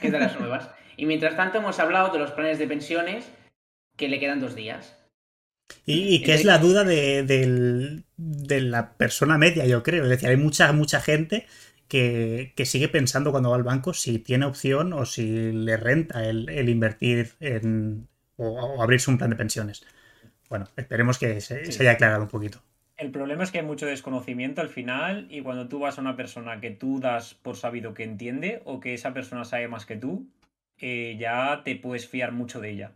¿Qué 0.00 0.10
de 0.10 0.18
las 0.18 0.40
nuevas? 0.40 0.70
Y 0.96 1.04
mientras 1.06 1.36
tanto 1.36 1.58
hemos 1.58 1.78
hablado 1.78 2.12
de 2.12 2.18
los 2.18 2.32
planes 2.32 2.58
de 2.58 2.66
pensiones 2.66 3.30
que 3.96 4.08
le 4.08 4.18
quedan 4.18 4.40
dos 4.40 4.54
días. 4.54 4.96
Y, 5.84 6.22
que 6.22 6.34
es 6.34 6.44
la 6.44 6.58
duda 6.58 6.84
de, 6.84 8.02
la 8.16 8.92
persona 8.96 9.36
media, 9.36 9.66
yo 9.66 9.82
creo. 9.82 10.04
Es 10.04 10.10
decir, 10.10 10.28
hay 10.28 10.36
mucha, 10.36 10.72
mucha 10.72 11.00
gente 11.00 11.46
que, 11.88 12.52
sigue 12.64 12.88
pensando 12.88 13.30
cuando 13.30 13.50
va 13.50 13.56
al 13.56 13.62
banco 13.62 13.94
si 13.94 14.18
tiene 14.18 14.46
opción 14.46 14.92
o 14.92 15.04
si 15.04 15.52
le 15.52 15.76
renta 15.76 16.28
el, 16.28 16.68
invertir 16.68 17.32
en, 17.40 18.08
o, 18.36 18.82
abrirse 18.82 19.10
un 19.10 19.18
plan 19.18 19.30
de 19.30 19.36
pensiones. 19.36 19.84
Bueno, 20.48 20.66
esperemos 20.76 21.18
que 21.18 21.40
se, 21.40 21.70
se 21.72 21.82
haya 21.82 21.92
aclarado 21.92 22.22
un 22.22 22.28
poquito. 22.28 22.62
El 22.96 23.10
problema 23.10 23.44
es 23.44 23.50
que 23.50 23.58
hay 23.58 23.64
mucho 23.64 23.86
desconocimiento 23.86 24.62
al 24.62 24.70
final 24.70 25.26
y 25.28 25.42
cuando 25.42 25.68
tú 25.68 25.80
vas 25.80 25.98
a 25.98 26.00
una 26.00 26.16
persona 26.16 26.60
que 26.60 26.70
tú 26.70 26.98
das 26.98 27.34
por 27.34 27.56
sabido 27.56 27.92
que 27.92 28.04
entiende 28.04 28.62
o 28.64 28.80
que 28.80 28.94
esa 28.94 29.12
persona 29.12 29.44
sabe 29.44 29.68
más 29.68 29.84
que 29.84 29.96
tú, 29.96 30.26
eh, 30.78 31.16
ya 31.18 31.62
te 31.62 31.76
puedes 31.76 32.08
fiar 32.08 32.32
mucho 32.32 32.60
de 32.60 32.70
ella. 32.70 32.92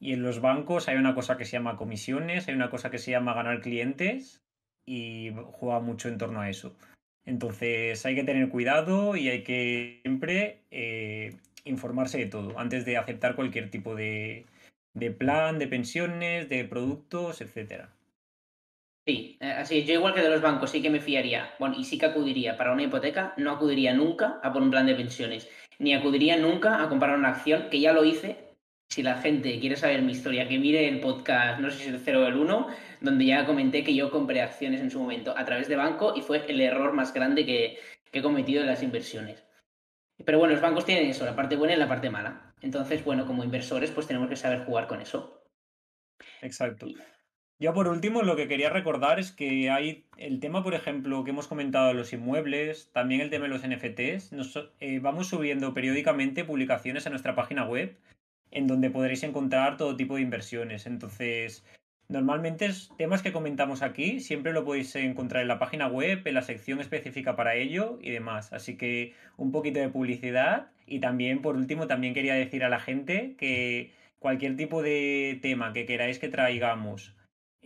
Y 0.00 0.12
en 0.12 0.22
los 0.22 0.40
bancos 0.40 0.88
hay 0.88 0.96
una 0.96 1.14
cosa 1.14 1.36
que 1.36 1.44
se 1.44 1.52
llama 1.52 1.76
comisiones, 1.76 2.48
hay 2.48 2.54
una 2.54 2.68
cosa 2.68 2.90
que 2.90 2.98
se 2.98 3.12
llama 3.12 3.34
ganar 3.34 3.60
clientes 3.60 4.42
y 4.84 5.32
juega 5.52 5.78
mucho 5.80 6.08
en 6.08 6.18
torno 6.18 6.40
a 6.40 6.50
eso. 6.50 6.76
Entonces 7.26 8.04
hay 8.04 8.14
que 8.14 8.24
tener 8.24 8.48
cuidado 8.48 9.16
y 9.16 9.28
hay 9.28 9.42
que 9.42 10.00
siempre 10.02 10.58
eh, 10.70 11.36
informarse 11.64 12.18
de 12.18 12.26
todo 12.26 12.58
antes 12.58 12.84
de 12.84 12.96
aceptar 12.96 13.34
cualquier 13.34 13.70
tipo 13.70 13.94
de, 13.94 14.44
de 14.94 15.10
plan, 15.10 15.58
de 15.58 15.66
pensiones, 15.66 16.48
de 16.48 16.64
productos, 16.64 17.40
etcétera. 17.40 17.90
Sí, 19.06 19.36
eh, 19.40 19.50
así 19.50 19.84
yo 19.84 19.94
igual 19.94 20.14
que 20.14 20.22
de 20.22 20.30
los 20.30 20.40
bancos 20.40 20.70
sí 20.70 20.80
que 20.80 20.88
me 20.88 21.00
fiaría, 21.00 21.54
bueno, 21.58 21.76
y 21.78 21.84
sí 21.84 21.98
que 21.98 22.06
acudiría 22.06 22.56
para 22.56 22.72
una 22.72 22.84
hipoteca, 22.84 23.34
no 23.36 23.50
acudiría 23.50 23.92
nunca 23.92 24.40
a 24.42 24.50
por 24.52 24.62
un 24.62 24.70
plan 24.70 24.86
de 24.86 24.94
pensiones, 24.94 25.50
ni 25.78 25.92
acudiría 25.92 26.38
nunca 26.38 26.82
a 26.82 26.88
comprar 26.88 27.18
una 27.18 27.28
acción, 27.28 27.68
que 27.70 27.80
ya 27.80 27.92
lo 27.92 28.04
hice. 28.04 28.43
Si 28.94 29.02
la 29.02 29.16
gente 29.16 29.58
quiere 29.58 29.74
saber 29.74 30.02
mi 30.02 30.12
historia, 30.12 30.46
que 30.46 30.56
mire 30.56 30.86
el 30.86 31.00
podcast, 31.00 31.58
no 31.58 31.68
sé 31.68 31.78
si 31.78 31.82
es 31.88 31.94
el 31.94 31.98
0 31.98 32.22
o 32.22 32.26
el 32.28 32.36
1, 32.36 32.68
donde 33.00 33.26
ya 33.26 33.44
comenté 33.44 33.82
que 33.82 33.92
yo 33.92 34.08
compré 34.08 34.40
acciones 34.40 34.80
en 34.80 34.88
su 34.88 35.00
momento 35.00 35.36
a 35.36 35.44
través 35.44 35.66
de 35.66 35.74
banco 35.74 36.14
y 36.14 36.22
fue 36.22 36.46
el 36.46 36.60
error 36.60 36.92
más 36.92 37.12
grande 37.12 37.44
que, 37.44 37.76
que 38.12 38.20
he 38.20 38.22
cometido 38.22 38.60
en 38.60 38.68
las 38.68 38.84
inversiones. 38.84 39.44
Pero 40.24 40.38
bueno, 40.38 40.54
los 40.54 40.62
bancos 40.62 40.84
tienen 40.84 41.10
eso, 41.10 41.24
la 41.24 41.34
parte 41.34 41.56
buena 41.56 41.74
y 41.74 41.76
la 41.76 41.88
parte 41.88 42.08
mala. 42.08 42.54
Entonces, 42.62 43.04
bueno, 43.04 43.26
como 43.26 43.42
inversores, 43.42 43.90
pues 43.90 44.06
tenemos 44.06 44.28
que 44.28 44.36
saber 44.36 44.64
jugar 44.64 44.86
con 44.86 45.00
eso. 45.00 45.42
Exacto. 46.40 46.86
Yo 47.58 47.74
por 47.74 47.88
último 47.88 48.22
lo 48.22 48.36
que 48.36 48.46
quería 48.46 48.70
recordar 48.70 49.18
es 49.18 49.32
que 49.32 49.70
hay 49.70 50.06
el 50.18 50.38
tema, 50.38 50.62
por 50.62 50.74
ejemplo, 50.74 51.24
que 51.24 51.32
hemos 51.32 51.48
comentado 51.48 51.88
de 51.88 51.94
los 51.94 52.12
inmuebles, 52.12 52.92
también 52.92 53.22
el 53.22 53.30
tema 53.30 53.46
de 53.46 53.50
los 53.50 53.66
NFTs. 53.66 54.30
Eh, 54.78 55.00
vamos 55.00 55.26
subiendo 55.26 55.74
periódicamente 55.74 56.44
publicaciones 56.44 57.08
a 57.08 57.10
nuestra 57.10 57.34
página 57.34 57.64
web 57.64 57.98
en 58.54 58.66
donde 58.66 58.90
podréis 58.90 59.22
encontrar 59.22 59.76
todo 59.76 59.96
tipo 59.96 60.16
de 60.16 60.22
inversiones. 60.22 60.86
Entonces, 60.86 61.64
normalmente 62.08 62.70
temas 62.96 63.22
que 63.22 63.32
comentamos 63.32 63.82
aquí, 63.82 64.20
siempre 64.20 64.52
lo 64.52 64.64
podéis 64.64 64.94
encontrar 64.96 65.42
en 65.42 65.48
la 65.48 65.58
página 65.58 65.88
web, 65.88 66.22
en 66.24 66.34
la 66.34 66.42
sección 66.42 66.80
específica 66.80 67.36
para 67.36 67.56
ello 67.56 67.98
y 68.00 68.10
demás. 68.10 68.52
Así 68.52 68.76
que 68.76 69.12
un 69.36 69.52
poquito 69.52 69.80
de 69.80 69.90
publicidad 69.90 70.68
y 70.86 71.00
también, 71.00 71.42
por 71.42 71.56
último, 71.56 71.86
también 71.86 72.14
quería 72.14 72.34
decir 72.34 72.64
a 72.64 72.68
la 72.70 72.80
gente 72.80 73.34
que 73.36 73.92
cualquier 74.18 74.56
tipo 74.56 74.82
de 74.82 75.38
tema 75.42 75.72
que 75.72 75.84
queráis 75.84 76.18
que 76.18 76.28
traigamos 76.28 77.14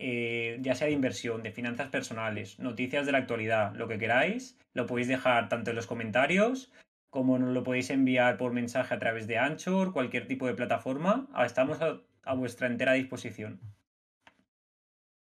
eh, 0.01 0.57
ya 0.61 0.75
sea 0.75 0.87
de 0.87 0.93
inversión, 0.93 1.43
de 1.43 1.51
finanzas 1.51 1.89
personales, 1.89 2.57
noticias 2.57 3.05
de 3.05 3.11
la 3.11 3.17
actualidad, 3.17 3.75
lo 3.75 3.89
que 3.89 3.97
queráis, 3.97 4.57
lo 4.73 4.85
podéis 4.85 5.09
dejar 5.09 5.49
tanto 5.49 5.71
en 5.71 5.75
los 5.75 5.87
comentarios 5.87 6.71
como 7.09 7.39
nos 7.39 7.53
lo 7.53 7.63
podéis 7.63 7.89
enviar 7.89 8.37
por 8.37 8.53
mensaje 8.53 8.93
a 8.93 8.99
través 8.99 9.27
de 9.27 9.37
Anchor, 9.37 9.93
cualquier 9.93 10.27
tipo 10.27 10.47
de 10.47 10.53
plataforma. 10.53 11.27
Ah, 11.33 11.45
estamos 11.45 11.79
a, 11.81 12.33
vuestra 12.33 12.67
entera 12.67 12.93
disposición. 12.93 13.59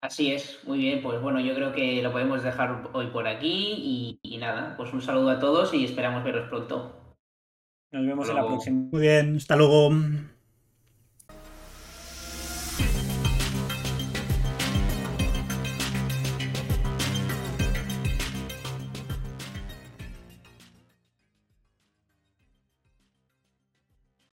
Así 0.02 0.32
es, 0.32 0.60
muy 0.64 0.78
bien, 0.78 1.02
pues 1.02 1.20
bueno, 1.20 1.40
yo 1.40 1.54
creo 1.54 1.72
que 1.72 2.02
lo 2.02 2.12
podemos 2.12 2.42
dejar 2.42 2.90
hoy 2.92 3.06
por 3.08 3.26
aquí 3.26 4.18
y, 4.22 4.38
nada, 4.38 4.76
pues 4.76 4.92
un 4.92 5.02
saludo 5.02 5.30
a 5.30 5.38
todos 5.38 5.72
y 5.74 5.84
esperamos 5.84 6.22
veros 6.22 6.48
pronto. 6.48 7.16
Nos 7.92 8.06
vemos 8.06 8.28
en 8.28 8.34
la 8.34 8.46
próxima. 8.46 8.88
Muy 8.92 9.00
bien, 9.00 9.36
hasta 9.36 9.56
luego. 9.56 9.90